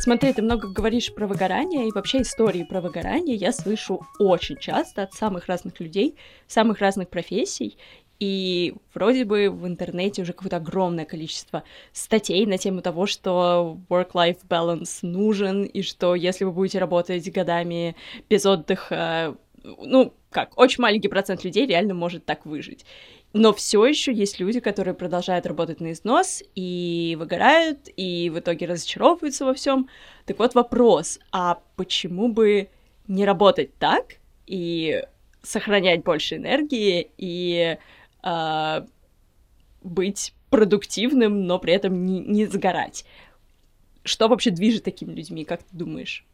Смотри, 0.00 0.32
ты 0.32 0.42
много 0.42 0.68
говоришь 0.68 1.12
про 1.14 1.26
выгорание, 1.26 1.86
и 1.86 1.92
вообще 1.92 2.22
истории 2.22 2.62
про 2.62 2.80
выгорание 2.80 3.36
я 3.36 3.52
слышу 3.52 4.00
очень 4.18 4.56
часто 4.56 5.02
от 5.02 5.12
самых 5.12 5.48
разных 5.48 5.80
людей, 5.80 6.16
самых 6.46 6.78
разных 6.78 7.10
профессий, 7.10 7.76
и 8.20 8.74
вроде 8.94 9.24
бы 9.24 9.48
в 9.50 9.66
интернете 9.66 10.22
уже 10.22 10.32
какое-то 10.32 10.56
огромное 10.56 11.04
количество 11.04 11.62
статей 11.92 12.46
на 12.46 12.58
тему 12.58 12.82
того, 12.82 13.06
что 13.06 13.78
work-life 13.88 14.40
balance 14.48 14.98
нужен, 15.02 15.64
и 15.64 15.82
что 15.82 16.14
если 16.14 16.44
вы 16.44 16.52
будете 16.52 16.78
работать 16.78 17.30
годами 17.32 17.94
без 18.28 18.44
отдыха, 18.44 19.36
ну, 19.62 20.12
как, 20.30 20.58
очень 20.58 20.82
маленький 20.82 21.08
процент 21.08 21.44
людей 21.44 21.66
реально 21.66 21.94
может 21.94 22.24
так 22.24 22.44
выжить. 22.44 22.84
Но 23.34 23.52
все 23.52 23.84
еще 23.84 24.12
есть 24.12 24.40
люди, 24.40 24.58
которые 24.58 24.94
продолжают 24.94 25.46
работать 25.46 25.80
на 25.80 25.92
износ 25.92 26.42
и 26.54 27.16
выгорают, 27.18 27.88
и 27.96 28.30
в 28.30 28.38
итоге 28.38 28.66
разочаровываются 28.66 29.44
во 29.44 29.54
всем. 29.54 29.88
Так 30.24 30.38
вот 30.38 30.54
вопрос, 30.54 31.20
а 31.30 31.60
почему 31.76 32.28
бы 32.28 32.68
не 33.06 33.24
работать 33.24 33.76
так 33.78 34.16
и 34.46 35.02
сохранять 35.42 36.02
больше 36.02 36.36
энергии 36.36 37.10
и 37.16 37.76
э, 38.28 38.86
быть 39.82 40.34
продуктивным, 40.50 41.46
но 41.46 41.58
при 41.58 41.72
этом 41.72 42.04
не, 42.04 42.20
не 42.20 42.46
сгорать? 42.46 43.04
Что 44.02 44.28
вообще 44.28 44.50
движет 44.50 44.84
такими 44.84 45.12
людьми, 45.12 45.44
как 45.44 45.62
ты 45.62 45.76
думаешь? 45.76 46.24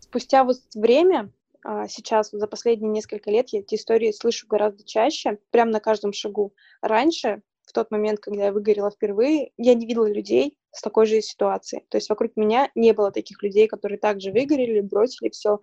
Спустя 0.00 0.44
вот 0.44 0.58
время 0.74 1.30
а, 1.64 1.88
сейчас, 1.88 2.30
за 2.30 2.46
последние 2.46 2.90
несколько 2.90 3.30
лет, 3.30 3.48
я 3.48 3.60
эти 3.60 3.74
истории 3.74 4.12
слышу 4.12 4.46
гораздо 4.46 4.84
чаще, 4.84 5.38
прямо 5.50 5.72
на 5.72 5.80
каждом 5.80 6.12
шагу. 6.12 6.52
Раньше, 6.82 7.42
в 7.62 7.72
тот 7.72 7.90
момент, 7.90 8.20
когда 8.20 8.44
я 8.44 8.52
выгорела 8.52 8.90
впервые, 8.90 9.52
я 9.56 9.74
не 9.74 9.86
видела 9.86 10.06
людей 10.06 10.58
с 10.72 10.82
такой 10.82 11.06
же 11.06 11.22
ситуацией. 11.22 11.84
То 11.88 11.96
есть 11.96 12.10
вокруг 12.10 12.36
меня 12.36 12.70
не 12.74 12.92
было 12.92 13.10
таких 13.10 13.42
людей, 13.42 13.66
которые 13.66 13.98
также 13.98 14.30
выгорели, 14.30 14.80
бросили 14.80 15.30
все. 15.30 15.58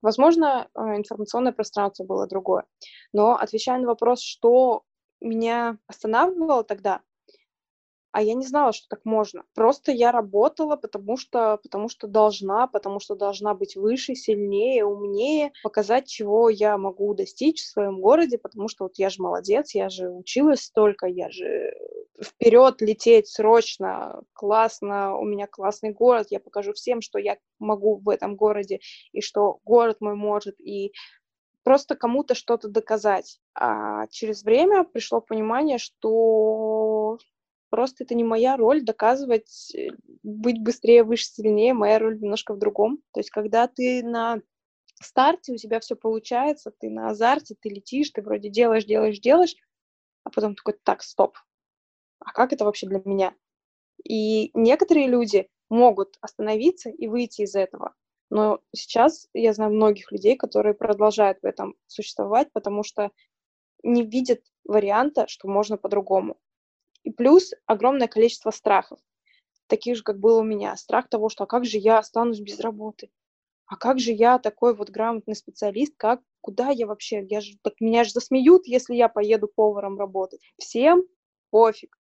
Возможно, 0.00 0.68
а, 0.74 0.96
информационное 0.96 1.52
пространство 1.52 2.04
было 2.04 2.26
другое. 2.26 2.64
Но 3.12 3.36
отвечая 3.36 3.78
на 3.78 3.86
вопрос, 3.86 4.22
что 4.22 4.84
меня 5.22 5.78
останавливало 5.86 6.64
тогда, 6.64 7.00
а 8.12 8.22
я 8.22 8.34
не 8.34 8.44
знала, 8.44 8.72
что 8.72 8.86
так 8.88 9.04
можно. 9.04 9.44
Просто 9.54 9.90
я 9.90 10.12
работала, 10.12 10.76
потому 10.76 11.16
что, 11.16 11.58
потому 11.62 11.88
что 11.88 12.06
должна, 12.06 12.66
потому 12.66 13.00
что 13.00 13.16
должна 13.16 13.54
быть 13.54 13.74
выше, 13.74 14.14
сильнее, 14.14 14.84
умнее, 14.84 15.52
показать, 15.62 16.08
чего 16.08 16.50
я 16.50 16.76
могу 16.76 17.14
достичь 17.14 17.62
в 17.62 17.70
своем 17.70 18.00
городе, 18.00 18.36
потому 18.36 18.68
что 18.68 18.84
вот 18.84 18.98
я 18.98 19.08
же 19.08 19.22
молодец, 19.22 19.74
я 19.74 19.88
же 19.88 20.10
училась 20.10 20.60
столько, 20.60 21.06
я 21.06 21.30
же 21.30 21.72
вперед 22.22 22.82
лететь 22.82 23.28
срочно, 23.28 24.22
классно, 24.34 25.16
у 25.16 25.24
меня 25.24 25.46
классный 25.46 25.90
город, 25.92 26.26
я 26.30 26.38
покажу 26.38 26.74
всем, 26.74 27.00
что 27.00 27.18
я 27.18 27.38
могу 27.58 27.96
в 27.96 28.08
этом 28.10 28.36
городе, 28.36 28.80
и 29.12 29.22
что 29.22 29.58
город 29.64 29.96
мой 30.00 30.14
может, 30.14 30.60
и 30.60 30.92
просто 31.64 31.96
кому-то 31.96 32.34
что-то 32.34 32.68
доказать. 32.68 33.40
А 33.54 34.06
через 34.08 34.42
время 34.42 34.84
пришло 34.84 35.20
понимание, 35.20 35.78
что 35.78 37.18
Просто 37.72 38.04
это 38.04 38.14
не 38.14 38.22
моя 38.22 38.58
роль 38.58 38.82
доказывать, 38.82 39.74
э, 39.74 39.92
быть 40.22 40.60
быстрее, 40.60 41.04
выше, 41.04 41.24
сильнее. 41.24 41.72
Моя 41.72 41.98
роль 41.98 42.20
немножко 42.20 42.52
в 42.52 42.58
другом. 42.58 42.98
То 43.14 43.20
есть, 43.20 43.30
когда 43.30 43.66
ты 43.66 44.02
на 44.02 44.42
старте, 45.02 45.54
у 45.54 45.56
тебя 45.56 45.80
все 45.80 45.96
получается, 45.96 46.70
ты 46.78 46.90
на 46.90 47.08
азарте, 47.08 47.56
ты 47.58 47.70
летишь, 47.70 48.10
ты 48.10 48.20
вроде 48.20 48.50
делаешь, 48.50 48.84
делаешь, 48.84 49.20
делаешь, 49.20 49.56
а 50.24 50.30
потом 50.30 50.54
такой, 50.54 50.74
так, 50.84 51.02
стоп, 51.02 51.38
а 52.20 52.32
как 52.32 52.52
это 52.52 52.64
вообще 52.64 52.86
для 52.86 53.02
меня? 53.04 53.34
И 54.04 54.50
некоторые 54.54 55.08
люди 55.08 55.48
могут 55.70 56.16
остановиться 56.20 56.90
и 56.90 57.08
выйти 57.08 57.42
из 57.42 57.54
этого. 57.54 57.94
Но 58.32 58.60
сейчас 58.74 59.28
я 59.34 59.52
знаю 59.52 59.74
многих 59.74 60.10
людей, 60.10 60.36
которые 60.38 60.72
продолжают 60.72 61.40
в 61.42 61.44
этом 61.44 61.74
существовать, 61.86 62.50
потому 62.50 62.82
что 62.82 63.10
не 63.82 64.06
видят 64.06 64.40
варианта, 64.64 65.28
что 65.28 65.48
можно 65.48 65.76
по-другому. 65.76 66.38
И 67.02 67.10
плюс 67.10 67.52
огромное 67.66 68.08
количество 68.08 68.50
страхов, 68.50 68.98
таких 69.66 69.96
же, 69.96 70.02
как 70.02 70.18
было 70.18 70.40
у 70.40 70.44
меня. 70.44 70.74
Страх 70.78 71.10
того, 71.10 71.28
что 71.28 71.44
а 71.44 71.46
как 71.46 71.66
же 71.66 71.76
я 71.76 71.98
останусь 71.98 72.40
без 72.40 72.58
работы? 72.58 73.10
А 73.66 73.76
как 73.76 73.98
же 73.98 74.12
я 74.12 74.38
такой 74.38 74.74
вот 74.74 74.88
грамотный 74.88 75.36
специалист? 75.36 75.92
Как, 75.98 76.22
куда 76.40 76.70
я 76.70 76.86
вообще? 76.86 77.26
Я 77.28 77.42
же, 77.42 77.58
так 77.60 77.82
меня 77.82 78.02
же 78.02 78.12
засмеют, 78.12 78.66
если 78.66 78.94
я 78.94 79.10
поеду 79.10 79.46
поваром 79.46 79.98
работать. 79.98 80.40
Всем 80.56 81.02
пофиг. 81.50 81.98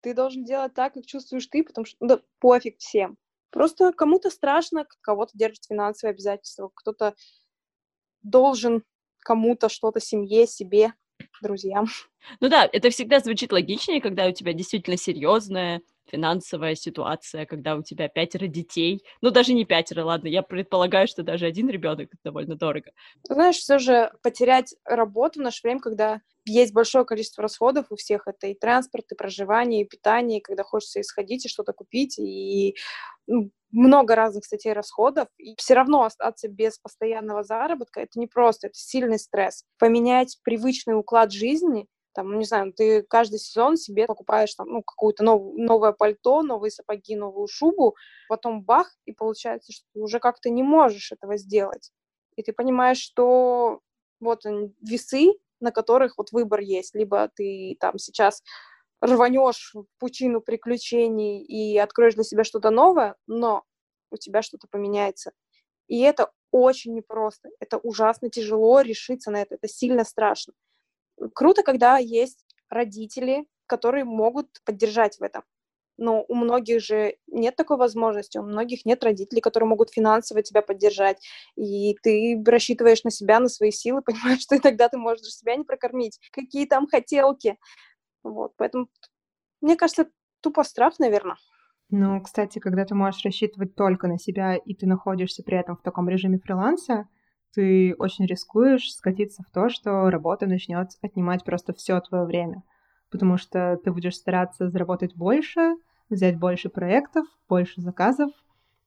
Ты 0.00 0.14
должен 0.14 0.44
делать 0.44 0.74
так, 0.74 0.94
как 0.94 1.06
чувствуешь 1.06 1.46
ты, 1.46 1.62
потому 1.62 1.84
что 1.84 1.96
ну, 2.00 2.08
да, 2.08 2.22
пофиг 2.40 2.78
всем. 2.78 3.16
Просто 3.54 3.92
кому-то 3.92 4.30
страшно, 4.30 4.84
кого-то 5.00 5.30
держит 5.38 5.66
финансовые 5.68 6.10
обязательства, 6.10 6.72
кто-то 6.74 7.14
должен 8.22 8.82
кому-то 9.20 9.68
что-то 9.68 10.00
семье, 10.00 10.48
себе 10.48 10.92
друзьям. 11.40 11.86
Ну 12.40 12.48
да, 12.48 12.68
это 12.72 12.90
всегда 12.90 13.20
звучит 13.20 13.52
логичнее, 13.52 14.00
когда 14.00 14.26
у 14.26 14.32
тебя 14.32 14.54
действительно 14.54 14.96
серьезная 14.96 15.82
финансовая 16.06 16.74
ситуация, 16.74 17.46
когда 17.46 17.76
у 17.76 17.82
тебя 17.84 18.08
пятеро 18.08 18.48
детей. 18.48 19.04
Ну, 19.20 19.30
даже 19.30 19.54
не 19.54 19.64
пятеро, 19.64 20.04
ладно, 20.04 20.26
я 20.26 20.42
предполагаю, 20.42 21.06
что 21.06 21.22
даже 21.22 21.46
один 21.46 21.68
ребенок 21.68 22.10
довольно 22.24 22.56
дорого. 22.56 22.90
Знаешь, 23.22 23.58
все 23.58 23.78
же 23.78 24.10
потерять 24.24 24.74
работу 24.84 25.38
в 25.38 25.44
наше 25.44 25.60
время, 25.62 25.78
когда 25.78 26.20
есть 26.46 26.72
большое 26.74 27.04
количество 27.04 27.42
расходов 27.42 27.86
у 27.90 27.96
всех, 27.96 28.26
это 28.26 28.48
и 28.48 28.54
транспорт, 28.54 29.06
и 29.12 29.14
проживание, 29.14 29.82
и 29.82 29.88
питание, 29.88 30.38
и 30.38 30.42
когда 30.42 30.62
хочется 30.62 31.00
исходить 31.00 31.46
и 31.46 31.48
что-то 31.48 31.72
купить, 31.72 32.18
и 32.18 32.76
ну, 33.26 33.50
много 33.72 34.14
разных 34.14 34.44
статей 34.44 34.72
расходов, 34.72 35.28
и 35.38 35.54
все 35.56 35.74
равно 35.74 36.04
остаться 36.04 36.48
без 36.48 36.78
постоянного 36.78 37.42
заработка, 37.42 38.00
это 38.00 38.18
не 38.18 38.26
просто, 38.26 38.68
это 38.68 38.78
сильный 38.78 39.18
стресс. 39.18 39.64
Поменять 39.78 40.38
привычный 40.44 40.98
уклад 40.98 41.32
жизни, 41.32 41.86
там, 42.14 42.30
ну, 42.30 42.38
не 42.38 42.44
знаю, 42.44 42.72
ты 42.72 43.02
каждый 43.02 43.40
сезон 43.40 43.76
себе 43.76 44.06
покупаешь 44.06 44.54
там, 44.54 44.68
ну, 44.68 44.82
какое-то 44.82 45.24
нов, 45.24 45.42
новое 45.56 45.92
пальто, 45.92 46.42
новые 46.42 46.70
сапоги, 46.70 47.16
новую 47.16 47.48
шубу, 47.48 47.96
потом 48.28 48.62
бах, 48.62 48.94
и 49.04 49.12
получается, 49.12 49.72
что 49.72 49.84
ты 49.92 50.00
уже 50.00 50.20
как-то 50.20 50.48
не 50.50 50.62
можешь 50.62 51.10
этого 51.10 51.36
сделать. 51.36 51.90
И 52.36 52.42
ты 52.42 52.52
понимаешь, 52.52 52.98
что 52.98 53.80
вот 54.20 54.46
они, 54.46 54.72
весы, 54.80 55.32
на 55.64 55.72
которых 55.72 56.18
вот 56.18 56.30
выбор 56.30 56.60
есть. 56.60 56.94
Либо 56.94 57.28
ты 57.34 57.76
там 57.80 57.98
сейчас 57.98 58.42
рванешь 59.00 59.72
в 59.74 59.86
пучину 59.98 60.40
приключений 60.40 61.42
и 61.42 61.76
откроешь 61.78 62.14
для 62.14 62.24
себя 62.24 62.44
что-то 62.44 62.70
новое, 62.70 63.16
но 63.26 63.64
у 64.10 64.16
тебя 64.16 64.42
что-то 64.42 64.68
поменяется. 64.70 65.32
И 65.88 66.00
это 66.00 66.30
очень 66.50 66.94
непросто, 66.94 67.50
это 67.58 67.78
ужасно 67.78 68.30
тяжело 68.30 68.80
решиться 68.80 69.30
на 69.30 69.42
это, 69.42 69.56
это 69.56 69.68
сильно 69.68 70.04
страшно. 70.04 70.54
Круто, 71.34 71.62
когда 71.62 71.98
есть 71.98 72.44
родители, 72.68 73.46
которые 73.66 74.04
могут 74.04 74.46
поддержать 74.64 75.18
в 75.18 75.22
этом. 75.22 75.42
Но 75.96 76.24
у 76.28 76.34
многих 76.34 76.80
же 76.80 77.16
нет 77.26 77.56
такой 77.56 77.76
возможности, 77.76 78.38
у 78.38 78.42
многих 78.42 78.84
нет 78.84 79.04
родителей, 79.04 79.40
которые 79.40 79.68
могут 79.68 79.90
финансово 79.90 80.42
тебя 80.42 80.60
поддержать, 80.62 81.18
и 81.56 81.96
ты 82.02 82.42
рассчитываешь 82.44 83.04
на 83.04 83.10
себя, 83.10 83.40
на 83.40 83.48
свои 83.48 83.70
силы, 83.70 84.02
понимаешь, 84.06 84.40
что 84.40 84.56
иногда 84.56 84.88
ты 84.88 84.96
можешь 84.96 85.26
себя 85.26 85.56
не 85.56 85.64
прокормить. 85.64 86.18
Какие 86.32 86.66
там 86.66 86.86
хотелки. 86.86 87.58
Вот, 88.22 88.52
поэтому, 88.56 88.88
мне 89.60 89.76
кажется, 89.76 90.08
тупо 90.40 90.64
страх, 90.64 90.98
наверное. 90.98 91.36
Ну, 91.90 92.20
кстати, 92.22 92.58
когда 92.58 92.84
ты 92.84 92.94
можешь 92.94 93.24
рассчитывать 93.24 93.74
только 93.74 94.08
на 94.08 94.18
себя, 94.18 94.56
и 94.56 94.74
ты 94.74 94.86
находишься 94.86 95.42
при 95.42 95.58
этом 95.58 95.76
в 95.76 95.82
таком 95.82 96.08
режиме 96.08 96.38
фриланса, 96.38 97.06
ты 97.54 97.94
очень 97.98 98.26
рискуешь 98.26 98.92
скатиться 98.92 99.42
в 99.42 99.52
то, 99.52 99.68
что 99.68 100.10
работа 100.10 100.46
начнет 100.46 100.88
отнимать 101.02 101.44
просто 101.44 101.72
все 101.72 102.00
твое 102.00 102.24
время. 102.24 102.64
Потому 103.14 103.36
что 103.36 103.78
ты 103.84 103.92
будешь 103.92 104.16
стараться 104.16 104.68
заработать 104.70 105.14
больше, 105.14 105.76
взять 106.10 106.36
больше 106.36 106.68
проектов, 106.68 107.24
больше 107.48 107.80
заказов, 107.80 108.32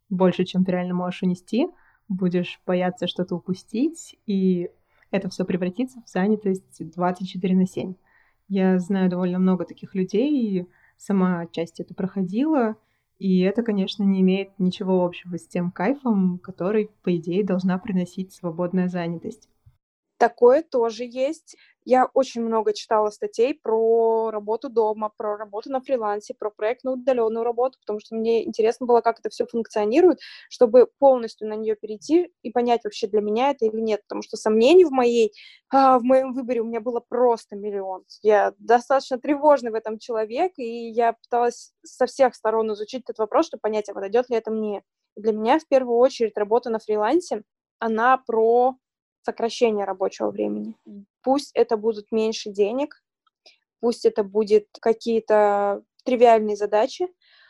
больше, 0.09 0.43
чем 0.43 0.65
ты 0.65 0.73
реально 0.73 0.95
можешь 0.95 1.23
унести, 1.23 1.69
будешь 2.09 2.59
бояться 2.65 3.07
что-то 3.07 3.35
упустить, 3.37 4.19
и 4.25 4.69
это 5.11 5.29
все 5.29 5.45
превратится 5.45 6.01
в 6.05 6.09
занятость 6.09 6.93
24 6.93 7.55
на 7.55 7.65
7. 7.65 7.93
Я 8.49 8.79
знаю 8.79 9.09
довольно 9.09 9.39
много 9.39 9.63
таких 9.63 9.95
людей, 9.95 10.59
и 10.59 10.67
сама 10.97 11.45
часть 11.45 11.79
это 11.79 11.93
проходила, 11.93 12.75
и 13.19 13.39
это, 13.39 13.63
конечно, 13.63 14.03
не 14.03 14.19
имеет 14.19 14.59
ничего 14.59 15.05
общего 15.05 15.37
с 15.37 15.47
тем 15.47 15.71
кайфом, 15.71 16.37
который, 16.39 16.91
по 17.01 17.15
идее, 17.15 17.45
должна 17.45 17.77
приносить 17.77 18.33
свободная 18.33 18.89
занятость. 18.89 19.47
Такое 20.17 20.63
тоже 20.63 21.03
есть. 21.05 21.55
Я 21.85 22.05
очень 22.13 22.41
много 22.41 22.73
читала 22.73 23.11
статей 23.11 23.53
про 23.53 24.29
работу 24.31 24.67
дома, 24.67 25.11
про 25.15 25.37
работу 25.37 25.71
на 25.71 25.79
фрилансе, 25.79 26.33
про 26.33 26.49
проектную 26.49 26.97
удаленную 26.97 27.45
работу, 27.45 27.77
потому 27.79 27.99
что 27.99 28.15
мне 28.15 28.45
интересно 28.45 28.87
было, 28.87 29.01
как 29.01 29.19
это 29.19 29.29
все 29.29 29.45
функционирует, 29.45 30.19
чтобы 30.49 30.87
полностью 30.99 31.47
на 31.47 31.53
нее 31.53 31.75
перейти 31.75 32.31
и 32.41 32.51
понять 32.51 32.83
вообще 32.83 33.07
для 33.07 33.21
меня 33.21 33.51
это 33.51 33.65
или 33.65 33.79
нет, 33.79 34.01
потому 34.03 34.21
что 34.23 34.37
сомнений 34.37 34.85
в 34.85 34.91
моей 34.91 35.33
а, 35.69 35.99
в 35.99 36.03
моем 36.03 36.33
выборе 36.33 36.61
у 36.61 36.65
меня 36.65 36.81
было 36.81 36.99
просто 36.99 37.55
миллион. 37.55 38.03
Я 38.21 38.53
достаточно 38.57 39.19
тревожный 39.19 39.71
в 39.71 39.75
этом 39.75 39.99
человек, 39.99 40.53
и 40.57 40.89
я 40.89 41.13
пыталась 41.13 41.73
со 41.83 42.05
всех 42.07 42.35
сторон 42.35 42.73
изучить 42.73 43.03
этот 43.03 43.19
вопрос, 43.19 43.47
чтобы 43.47 43.61
понять, 43.61 43.87
а 43.89 43.93
подойдет 43.93 44.29
ли 44.29 44.35
это 44.37 44.51
мне. 44.51 44.83
Для 45.15 45.31
меня 45.31 45.59
в 45.59 45.67
первую 45.67 45.97
очередь 45.97 46.37
работа 46.37 46.69
на 46.69 46.79
фрилансе, 46.79 47.43
она 47.79 48.17
про 48.17 48.75
сокращение 49.27 49.83
рабочего 49.83 50.31
времени. 50.31 50.75
Пусть 51.21 51.51
это 51.53 51.75
будут 51.75 52.13
меньше 52.13 52.49
денег, 52.49 53.03
пусть 53.81 54.05
это 54.05 54.23
будет 54.23 54.67
какие-то 54.79 55.83
тривиальные 56.05 56.55
задачи, 56.55 57.07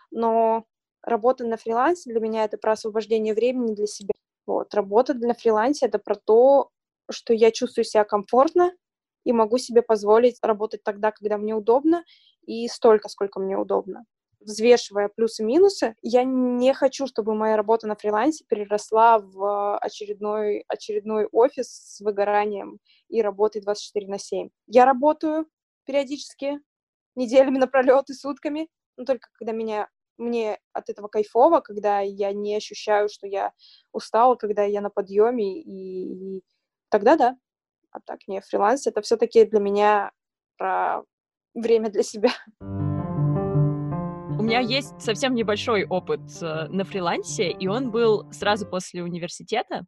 но 0.09 0.65
работа 1.03 1.45
на 1.45 1.57
фрилансе 1.57 2.09
для 2.09 2.19
меня 2.19 2.45
это 2.45 2.57
про 2.57 2.71
освобождение 2.71 3.35
времени 3.35 3.75
для 3.75 3.85
себя. 3.85 4.13
Вот. 4.47 4.73
Работа 4.73 5.13
на 5.13 5.35
фрилансе 5.35 5.85
это 5.85 5.99
про 5.99 6.15
то, 6.15 6.69
что 7.11 7.33
я 7.33 7.51
чувствую 7.51 7.85
себя 7.85 8.03
комфортно 8.03 8.73
и 9.23 9.31
могу 9.31 9.59
себе 9.59 9.83
позволить 9.83 10.39
работать 10.41 10.81
тогда, 10.83 11.11
когда 11.11 11.37
мне 11.37 11.53
удобно, 11.53 12.03
и 12.47 12.67
столько, 12.67 13.07
сколько 13.07 13.39
мне 13.39 13.55
удобно 13.55 14.05
взвешивая 14.47 15.09
плюсы-минусы, 15.09 15.95
я 16.01 16.23
не 16.23 16.73
хочу, 16.73 17.05
чтобы 17.05 17.35
моя 17.35 17.57
работа 17.57 17.85
на 17.85 17.95
фрилансе 17.95 18.45
переросла 18.47 19.19
в 19.19 19.77
очередной, 19.79 20.63
очередной 20.69 21.27
офис 21.31 21.67
с 21.69 21.99
выгоранием 21.99 22.79
и 23.09 23.21
работой 23.21 23.61
24 23.61 24.07
на 24.07 24.17
7. 24.17 24.49
Я 24.67 24.85
работаю 24.85 25.47
периодически, 25.85 26.59
неделями 27.15 27.57
напролет 27.57 28.09
и 28.09 28.13
сутками, 28.13 28.69
но 28.95 29.03
только 29.03 29.29
когда 29.33 29.51
меня 29.51 29.89
мне 30.17 30.57
от 30.73 30.89
этого 30.89 31.09
кайфово, 31.09 31.59
когда 31.59 31.99
я 31.99 32.33
не 32.33 32.55
ощущаю, 32.55 33.07
что 33.07 33.27
я 33.27 33.51
устала, 33.91 34.33
когда 34.33 34.63
я 34.63 34.81
на 34.81 34.89
подъеме, 34.89 35.61
и, 35.61 36.37
и 36.37 36.43
тогда 36.89 37.15
да. 37.17 37.37
А 37.91 37.99
так 37.99 38.27
не, 38.27 38.41
фриланс 38.41 38.87
это 38.87 39.01
все-таки 39.01 39.45
для 39.45 39.59
меня 39.59 40.11
про 40.57 41.03
время 41.53 41.91
для 41.91 42.01
себя 42.01 42.31
меня 44.47 44.59
есть 44.61 45.01
совсем 45.01 45.35
небольшой 45.35 45.85
опыт 45.85 46.21
э, 46.41 46.67
на 46.69 46.85
фрилансе, 46.85 47.51
и 47.51 47.67
он 47.67 47.91
был 47.91 48.31
сразу 48.31 48.65
после 48.65 49.03
университета. 49.03 49.85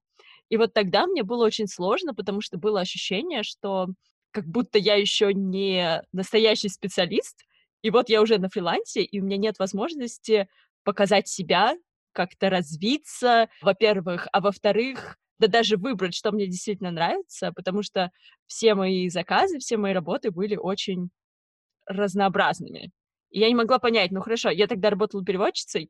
И 0.50 0.58
вот 0.58 0.74
тогда 0.74 1.08
мне 1.08 1.24
было 1.24 1.46
очень 1.46 1.68
сложно, 1.68 2.14
потому 2.14 2.42
что 2.42 2.58
было 2.58 2.82
ощущение, 2.82 3.44
что 3.44 3.88
как 4.32 4.46
будто 4.46 4.78
я 4.78 4.96
еще 4.96 5.34
не 5.34 6.04
настоящий 6.12 6.68
специалист, 6.68 7.38
и 7.84 7.90
вот 7.90 8.10
я 8.10 8.22
уже 8.22 8.38
на 8.38 8.50
фрилансе, 8.50 9.02
и 9.02 9.22
у 9.22 9.24
меня 9.24 9.38
нет 9.38 9.60
возможности 9.60 10.50
показать 10.84 11.30
себя, 11.30 11.78
как-то 12.12 12.50
развиться, 12.50 13.48
во-первых, 13.62 14.28
а 14.34 14.42
во-вторых, 14.42 15.18
да 15.40 15.48
даже 15.48 15.78
выбрать, 15.78 16.16
что 16.16 16.34
мне 16.34 16.48
действительно 16.48 16.92
нравится, 16.92 17.54
потому 17.54 17.82
что 17.82 18.12
все 18.46 18.76
мои 18.76 19.08
заказы, 19.08 19.60
все 19.60 19.78
мои 19.78 19.94
работы 19.94 20.32
были 20.32 20.58
очень 20.58 21.12
разнообразными. 21.86 22.92
И 23.32 23.40
я 23.40 23.48
не 23.50 23.56
могла 23.56 23.80
понять, 23.80 24.12
ну 24.12 24.22
хорошо, 24.22 24.50
я 24.50 24.68
тогда 24.68 24.90
работала 24.90 25.24
переводчицей, 25.24 25.90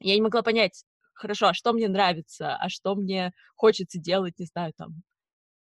я 0.00 0.14
не 0.16 0.22
могла 0.22 0.42
понять, 0.42 0.84
хорошо, 1.14 1.48
а 1.48 1.54
что 1.54 1.72
мне 1.72 1.88
нравится, 1.88 2.56
а 2.56 2.68
что 2.70 2.94
мне 2.96 3.32
хочется 3.56 3.98
делать, 4.00 4.38
не 4.38 4.46
знаю, 4.46 4.72
там, 4.76 5.02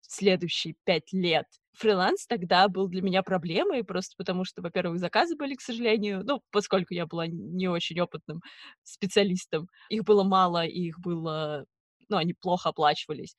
следующие 0.02 0.74
пять 0.84 1.12
лет. 1.12 1.46
Фриланс 1.74 2.26
тогда 2.26 2.68
был 2.68 2.88
для 2.88 3.02
меня 3.02 3.22
проблемой, 3.22 3.84
просто 3.84 4.14
потому 4.18 4.44
что, 4.44 4.62
во-первых, 4.62 4.98
заказы 5.00 5.36
были, 5.36 5.54
к 5.54 5.60
сожалению, 5.62 6.22
ну, 6.24 6.42
поскольку 6.50 6.94
я 6.94 7.06
была 7.06 7.26
не 7.28 7.68
очень 7.68 8.00
опытным 8.00 8.42
специалистом, 8.84 9.68
их 9.88 10.04
было 10.04 10.24
мало, 10.24 10.66
и 10.66 10.80
их 10.88 11.00
было, 11.00 11.64
ну, 12.08 12.16
они 12.18 12.34
плохо 12.34 12.70
оплачивались. 12.70 13.36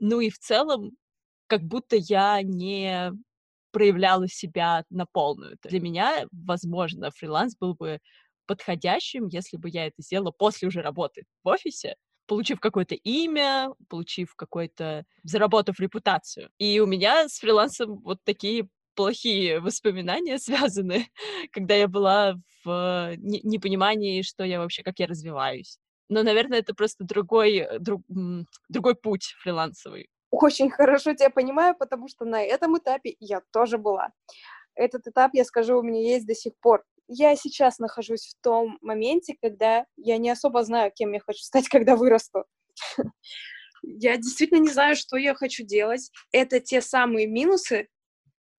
Ну 0.00 0.20
и 0.20 0.30
в 0.30 0.38
целом, 0.38 0.92
как 1.48 1.62
будто 1.62 1.96
я 1.96 2.42
не 2.42 3.12
проявляла 3.72 4.28
себя 4.28 4.84
на 4.90 5.06
полную. 5.06 5.56
Для 5.64 5.80
меня, 5.80 6.26
возможно, 6.32 7.10
фриланс 7.10 7.56
был 7.58 7.74
бы 7.74 8.00
подходящим, 8.46 9.28
если 9.28 9.56
бы 9.56 9.68
я 9.68 9.86
это 9.86 10.02
сделала 10.02 10.32
после 10.32 10.68
уже 10.68 10.82
работы 10.82 11.24
в 11.44 11.48
офисе, 11.48 11.94
получив 12.26 12.60
какое-то 12.60 12.94
имя, 12.94 13.70
получив 13.88 14.34
какой-то, 14.36 15.04
заработав 15.24 15.80
репутацию. 15.80 16.50
И 16.58 16.80
у 16.80 16.86
меня 16.86 17.28
с 17.28 17.38
фрилансом 17.38 18.00
вот 18.00 18.18
такие 18.24 18.68
плохие 18.94 19.60
воспоминания 19.60 20.38
связаны, 20.40 21.06
когда 21.52 21.74
я 21.74 21.88
была 21.88 22.34
в 22.64 23.14
непонимании, 23.18 24.22
что 24.22 24.44
я 24.44 24.58
вообще, 24.58 24.82
как 24.82 24.98
я 24.98 25.06
развиваюсь. 25.06 25.78
Но, 26.08 26.22
наверное, 26.24 26.58
это 26.58 26.74
просто 26.74 27.04
другой, 27.04 27.66
друг, 27.78 28.02
другой 28.68 28.96
путь 28.96 29.34
фрилансовый 29.38 30.08
очень 30.30 30.70
хорошо 30.70 31.14
тебя 31.14 31.30
понимаю, 31.30 31.74
потому 31.76 32.08
что 32.08 32.24
на 32.24 32.42
этом 32.42 32.78
этапе 32.78 33.16
я 33.18 33.42
тоже 33.52 33.78
была. 33.78 34.12
Этот 34.74 35.06
этап, 35.06 35.32
я 35.34 35.44
скажу, 35.44 35.78
у 35.78 35.82
меня 35.82 36.00
есть 36.00 36.26
до 36.26 36.34
сих 36.34 36.52
пор. 36.60 36.84
Я 37.08 37.34
сейчас 37.34 37.78
нахожусь 37.78 38.28
в 38.28 38.42
том 38.42 38.78
моменте, 38.80 39.36
когда 39.42 39.84
я 39.96 40.16
не 40.18 40.30
особо 40.30 40.62
знаю, 40.62 40.92
кем 40.94 41.12
я 41.12 41.20
хочу 41.20 41.42
стать, 41.42 41.68
когда 41.68 41.96
вырасту. 41.96 42.44
Я 43.82 44.16
действительно 44.16 44.58
не 44.58 44.70
знаю, 44.70 44.94
что 44.94 45.16
я 45.16 45.34
хочу 45.34 45.64
делать. 45.64 46.10
Это 46.32 46.60
те 46.60 46.80
самые 46.80 47.26
минусы, 47.26 47.88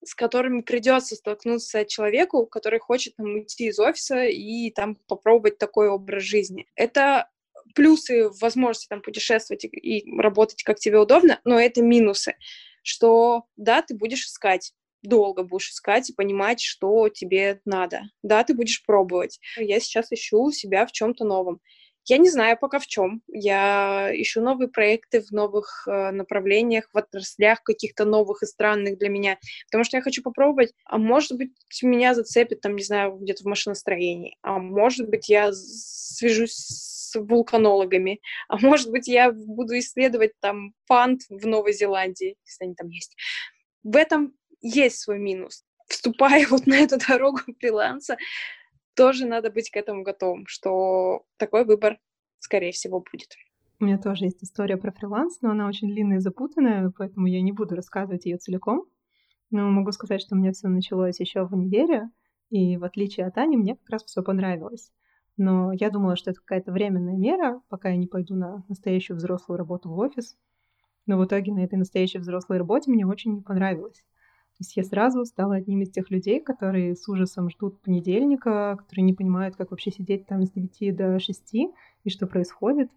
с 0.04 0.14
которыми 0.14 0.62
придется 0.62 1.14
столкнуться 1.14 1.84
человеку, 1.84 2.46
который 2.46 2.80
хочет 2.80 3.16
там, 3.16 3.26
уйти 3.26 3.68
из 3.68 3.78
офиса 3.78 4.24
и 4.24 4.70
там 4.70 4.96
попробовать 5.06 5.58
такой 5.58 5.88
образ 5.88 6.24
жизни. 6.24 6.66
Это 6.74 7.30
плюсы 7.74 8.28
возможности 8.40 8.88
там 8.88 9.02
путешествовать 9.02 9.64
и 9.64 10.04
работать, 10.18 10.62
как 10.62 10.78
тебе 10.78 10.98
удобно, 10.98 11.40
но 11.44 11.58
это 11.58 11.82
минусы, 11.82 12.34
что 12.82 13.44
да, 13.56 13.82
ты 13.82 13.94
будешь 13.94 14.26
искать, 14.26 14.72
долго 15.02 15.42
будешь 15.42 15.70
искать 15.70 16.10
и 16.10 16.14
понимать, 16.14 16.60
что 16.60 17.08
тебе 17.08 17.60
надо. 17.64 18.02
Да, 18.22 18.44
ты 18.44 18.54
будешь 18.54 18.84
пробовать. 18.84 19.40
Я 19.56 19.80
сейчас 19.80 20.12
ищу 20.12 20.50
себя 20.52 20.86
в 20.86 20.92
чем-то 20.92 21.24
новом. 21.24 21.60
Я 22.04 22.18
не 22.18 22.28
знаю 22.28 22.58
пока 22.60 22.80
в 22.80 22.86
чем. 22.86 23.22
Я 23.28 24.10
ищу 24.12 24.40
новые 24.40 24.68
проекты 24.68 25.20
в 25.20 25.30
новых 25.30 25.86
э, 25.86 26.10
направлениях, 26.10 26.88
в 26.92 26.98
отраслях 26.98 27.62
каких-то 27.62 28.04
новых 28.04 28.42
и 28.42 28.46
странных 28.46 28.98
для 28.98 29.08
меня, 29.08 29.38
потому 29.66 29.84
что 29.84 29.98
я 29.98 30.02
хочу 30.02 30.20
попробовать. 30.22 30.72
А 30.84 30.98
может 30.98 31.36
быть, 31.38 31.52
меня 31.82 32.14
зацепит, 32.14 32.60
там, 32.60 32.74
не 32.74 32.82
знаю, 32.82 33.18
где-то 33.18 33.44
в 33.44 33.46
машиностроении. 33.46 34.36
А 34.42 34.58
может 34.58 35.08
быть, 35.08 35.28
я 35.28 35.52
свяжусь 35.52 36.54
с 37.12 37.20
вулканологами. 37.20 38.20
А 38.48 38.58
может 38.58 38.90
быть, 38.90 39.08
я 39.08 39.32
буду 39.32 39.78
исследовать 39.78 40.32
там 40.40 40.72
пант 40.86 41.22
в 41.28 41.46
Новой 41.46 41.72
Зеландии, 41.72 42.36
если 42.44 42.64
они 42.64 42.74
там 42.74 42.88
есть. 42.88 43.16
В 43.82 43.96
этом 43.96 44.34
есть 44.60 45.00
свой 45.00 45.18
минус. 45.18 45.64
Вступая 45.88 46.46
вот 46.50 46.66
на 46.66 46.74
эту 46.74 46.98
дорогу 46.98 47.40
фриланса, 47.58 48.16
тоже 48.94 49.26
надо 49.26 49.50
быть 49.50 49.70
к 49.70 49.76
этому 49.76 50.02
готовым, 50.02 50.46
что 50.46 51.24
такой 51.38 51.64
выбор, 51.64 51.98
скорее 52.38 52.72
всего, 52.72 53.00
будет. 53.00 53.36
У 53.80 53.84
меня 53.84 53.98
тоже 53.98 54.26
есть 54.26 54.44
история 54.44 54.76
про 54.76 54.92
фриланс, 54.92 55.40
но 55.40 55.50
она 55.50 55.66
очень 55.66 55.88
длинная 55.88 56.18
и 56.18 56.20
запутанная, 56.20 56.92
поэтому 56.96 57.26
я 57.26 57.42
не 57.42 57.52
буду 57.52 57.74
рассказывать 57.74 58.26
ее 58.26 58.36
целиком. 58.36 58.86
Но 59.50 59.68
могу 59.68 59.92
сказать, 59.92 60.22
что 60.22 60.34
у 60.34 60.38
меня 60.38 60.52
все 60.52 60.68
началось 60.68 61.18
еще 61.20 61.44
в 61.44 61.52
универе, 61.52 62.08
и 62.50 62.76
в 62.76 62.84
отличие 62.84 63.26
от 63.26 63.36
Ани, 63.38 63.56
мне 63.56 63.76
как 63.76 63.88
раз 63.90 64.04
все 64.04 64.22
понравилось. 64.22 64.92
Но 65.42 65.72
я 65.72 65.90
думала, 65.90 66.14
что 66.14 66.30
это 66.30 66.38
какая-то 66.38 66.70
временная 66.70 67.16
мера, 67.16 67.60
пока 67.68 67.88
я 67.88 67.96
не 67.96 68.06
пойду 68.06 68.36
на 68.36 68.62
настоящую 68.68 69.16
взрослую 69.16 69.58
работу 69.58 69.88
в 69.90 69.98
офис. 69.98 70.36
Но 71.04 71.18
в 71.18 71.24
итоге 71.24 71.52
на 71.52 71.64
этой 71.64 71.74
настоящей 71.74 72.18
взрослой 72.18 72.58
работе 72.58 72.92
мне 72.92 73.04
очень 73.04 73.34
не 73.34 73.40
понравилось. 73.40 73.96
То 73.96 74.58
есть 74.60 74.76
я 74.76 74.84
сразу 74.84 75.24
стала 75.24 75.56
одним 75.56 75.82
из 75.82 75.90
тех 75.90 76.12
людей, 76.12 76.38
которые 76.38 76.94
с 76.94 77.08
ужасом 77.08 77.50
ждут 77.50 77.80
понедельника, 77.80 78.76
которые 78.78 79.02
не 79.02 79.14
понимают, 79.14 79.56
как 79.56 79.72
вообще 79.72 79.90
сидеть 79.90 80.28
там 80.28 80.44
с 80.44 80.52
9 80.52 80.94
до 80.94 81.18
6 81.18 81.54
и 81.54 82.08
что 82.08 82.28
происходит. 82.28 82.92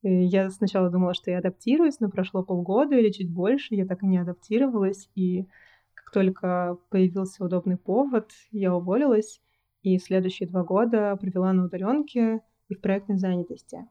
И 0.00 0.08
я 0.08 0.48
сначала 0.48 0.88
думала, 0.88 1.12
что 1.12 1.30
я 1.30 1.40
адаптируюсь, 1.40 2.00
но 2.00 2.08
прошло 2.08 2.42
полгода 2.42 2.96
или 2.96 3.10
чуть 3.10 3.30
больше, 3.30 3.74
я 3.74 3.84
так 3.84 4.02
и 4.02 4.06
не 4.06 4.16
адаптировалась, 4.16 5.10
и 5.14 5.46
как 5.92 6.10
только 6.14 6.78
появился 6.88 7.44
удобный 7.44 7.76
повод, 7.76 8.30
я 8.52 8.74
уволилась, 8.74 9.42
и 9.84 9.98
следующие 9.98 10.48
два 10.48 10.64
года 10.64 11.14
провела 11.16 11.52
на 11.52 11.66
удаленке 11.66 12.40
и 12.68 12.74
в 12.74 12.80
проектной 12.80 13.18
занятости. 13.18 13.86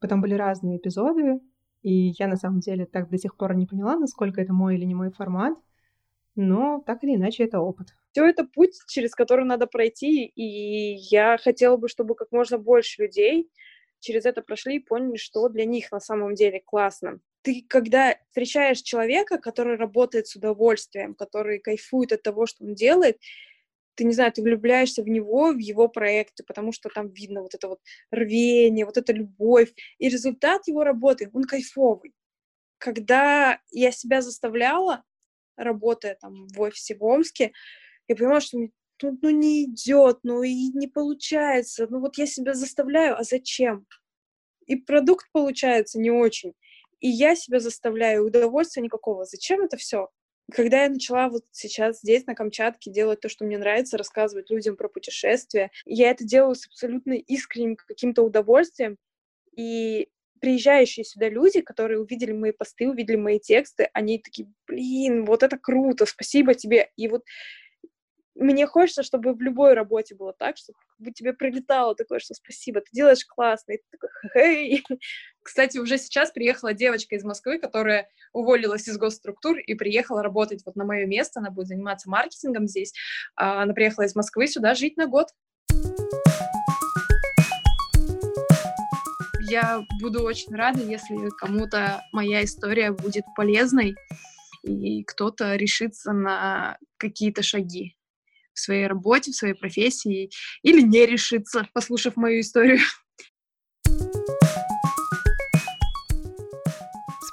Потом 0.00 0.22
были 0.22 0.34
разные 0.34 0.78
эпизоды, 0.78 1.40
и 1.82 2.12
я 2.18 2.26
на 2.26 2.36
самом 2.36 2.60
деле 2.60 2.86
так 2.86 3.10
до 3.10 3.18
сих 3.18 3.36
пор 3.36 3.54
не 3.54 3.66
поняла, 3.66 3.96
насколько 3.96 4.40
это 4.40 4.52
мой 4.52 4.76
или 4.76 4.84
не 4.84 4.94
мой 4.94 5.10
формат, 5.10 5.54
но 6.34 6.82
так 6.86 7.04
или 7.04 7.14
иначе 7.14 7.44
это 7.44 7.60
опыт. 7.60 7.88
Все 8.12 8.26
это 8.26 8.44
путь, 8.44 8.72
через 8.88 9.14
который 9.14 9.44
надо 9.44 9.66
пройти, 9.66 10.24
и 10.24 10.94
я 11.10 11.36
хотела 11.36 11.76
бы, 11.76 11.88
чтобы 11.88 12.14
как 12.14 12.32
можно 12.32 12.58
больше 12.58 13.02
людей 13.02 13.50
через 14.00 14.24
это 14.24 14.40
прошли 14.40 14.76
и 14.76 14.80
поняли, 14.80 15.16
что 15.16 15.48
для 15.48 15.66
них 15.66 15.92
на 15.92 16.00
самом 16.00 16.34
деле 16.34 16.62
классно. 16.64 17.20
Ты, 17.42 17.64
когда 17.68 18.16
встречаешь 18.28 18.80
человека, 18.80 19.38
который 19.38 19.76
работает 19.76 20.28
с 20.28 20.36
удовольствием, 20.36 21.14
который 21.14 21.58
кайфует 21.58 22.12
от 22.12 22.22
того, 22.22 22.46
что 22.46 22.64
он 22.64 22.74
делает, 22.74 23.18
ты, 23.96 24.04
не 24.04 24.12
знаю, 24.12 24.32
ты 24.32 24.42
влюбляешься 24.42 25.02
в 25.02 25.08
него, 25.08 25.52
в 25.52 25.58
его 25.58 25.88
проекты, 25.88 26.44
потому 26.44 26.72
что 26.72 26.88
там 26.88 27.08
видно 27.08 27.42
вот 27.42 27.54
это 27.54 27.68
вот 27.68 27.80
рвение, 28.10 28.84
вот 28.86 28.96
эта 28.96 29.12
любовь. 29.12 29.72
И 29.98 30.08
результат 30.08 30.68
его 30.68 30.84
работы, 30.84 31.30
он 31.32 31.44
кайфовый. 31.44 32.14
Когда 32.78 33.60
я 33.70 33.90
себя 33.90 34.20
заставляла, 34.20 35.02
работая 35.56 36.16
там 36.20 36.46
в 36.48 36.60
офисе 36.60 36.94
в 36.96 37.02
Омске, 37.04 37.52
я 38.08 38.16
понимала, 38.16 38.40
что 38.40 38.58
ну, 38.58 38.70
ну 39.22 39.30
не 39.30 39.64
идет, 39.64 40.20
ну 40.22 40.42
и 40.42 40.68
не 40.74 40.86
получается. 40.86 41.86
Ну 41.90 42.00
вот 42.00 42.18
я 42.18 42.26
себя 42.26 42.54
заставляю, 42.54 43.18
а 43.18 43.24
зачем? 43.24 43.86
И 44.66 44.76
продукт 44.76 45.26
получается 45.32 45.98
не 45.98 46.10
очень. 46.10 46.52
И 47.00 47.08
я 47.08 47.34
себя 47.36 47.60
заставляю, 47.60 48.26
удовольствия 48.26 48.82
никакого. 48.82 49.24
Зачем 49.24 49.62
это 49.62 49.76
все? 49.76 50.08
Когда 50.52 50.84
я 50.84 50.90
начала 50.90 51.28
вот 51.28 51.44
сейчас 51.50 52.00
здесь, 52.00 52.26
на 52.26 52.34
Камчатке, 52.34 52.90
делать 52.90 53.20
то, 53.20 53.28
что 53.28 53.44
мне 53.44 53.58
нравится, 53.58 53.98
рассказывать 53.98 54.50
людям 54.50 54.76
про 54.76 54.88
путешествия, 54.88 55.70
я 55.84 56.10
это 56.10 56.24
делаю 56.24 56.54
с 56.54 56.66
абсолютно 56.66 57.14
искренним 57.14 57.76
каким-то 57.76 58.22
удовольствием. 58.22 58.96
И 59.56 60.08
приезжающие 60.40 61.04
сюда 61.04 61.28
люди, 61.28 61.62
которые 61.62 62.00
увидели 62.00 62.32
мои 62.32 62.52
посты, 62.52 62.88
увидели 62.88 63.16
мои 63.16 63.40
тексты, 63.40 63.88
они 63.92 64.18
такие, 64.20 64.48
блин, 64.68 65.24
вот 65.24 65.42
это 65.42 65.58
круто, 65.58 66.06
спасибо 66.06 66.54
тебе. 66.54 66.90
И 66.96 67.08
вот 67.08 67.24
мне 68.38 68.66
хочется, 68.66 69.02
чтобы 69.02 69.32
в 69.32 69.40
любой 69.40 69.74
работе 69.74 70.14
было 70.14 70.32
так, 70.32 70.56
чтобы 70.56 71.12
тебе 71.12 71.32
прилетало 71.32 71.94
такое, 71.94 72.18
что 72.18 72.34
спасибо, 72.34 72.80
ты 72.80 72.88
делаешь 72.92 73.24
классно, 73.24 73.72
и 73.72 73.76
ты 73.78 73.84
такой, 73.90 74.10
хей. 74.32 74.84
Кстати, 75.42 75.78
уже 75.78 75.96
сейчас 75.96 76.32
приехала 76.32 76.74
девочка 76.74 77.14
из 77.16 77.24
Москвы, 77.24 77.58
которая 77.58 78.08
уволилась 78.32 78.88
из 78.88 78.98
госструктур 78.98 79.58
и 79.58 79.74
приехала 79.74 80.22
работать 80.22 80.62
вот 80.66 80.76
на 80.76 80.84
мое 80.84 81.06
место, 81.06 81.40
она 81.40 81.50
будет 81.50 81.68
заниматься 81.68 82.10
маркетингом 82.10 82.66
здесь. 82.66 82.92
А, 83.36 83.62
она 83.62 83.72
приехала 83.72 84.04
из 84.04 84.14
Москвы 84.14 84.48
сюда 84.48 84.74
жить 84.74 84.96
на 84.96 85.06
год. 85.06 85.28
Я 89.48 89.80
буду 90.00 90.22
очень 90.24 90.54
рада, 90.54 90.82
если 90.82 91.30
кому-то 91.38 92.02
моя 92.12 92.44
история 92.44 92.90
будет 92.90 93.24
полезной, 93.36 93.94
и 94.64 95.04
кто-то 95.04 95.54
решится 95.54 96.12
на 96.12 96.76
какие-то 96.98 97.44
шаги 97.44 97.95
в 98.56 98.60
своей 98.60 98.86
работе, 98.86 99.30
в 99.30 99.36
своей 99.36 99.54
профессии, 99.54 100.30
или 100.62 100.80
не 100.80 101.06
решится, 101.06 101.68
послушав 101.72 102.16
мою 102.16 102.40
историю. 102.40 102.80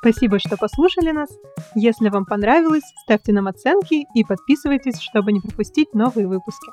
Спасибо, 0.03 0.37
что 0.37 0.57
послушали 0.57 1.11
нас. 1.11 1.29
Если 1.75 2.09
вам 2.09 2.25
понравилось, 2.25 2.83
ставьте 3.05 3.31
нам 3.31 3.47
оценки 3.47 4.05
и 4.13 4.23
подписывайтесь, 4.25 4.99
чтобы 4.99 5.31
не 5.31 5.39
пропустить 5.39 5.93
новые 5.93 6.27
выпуски. 6.27 6.71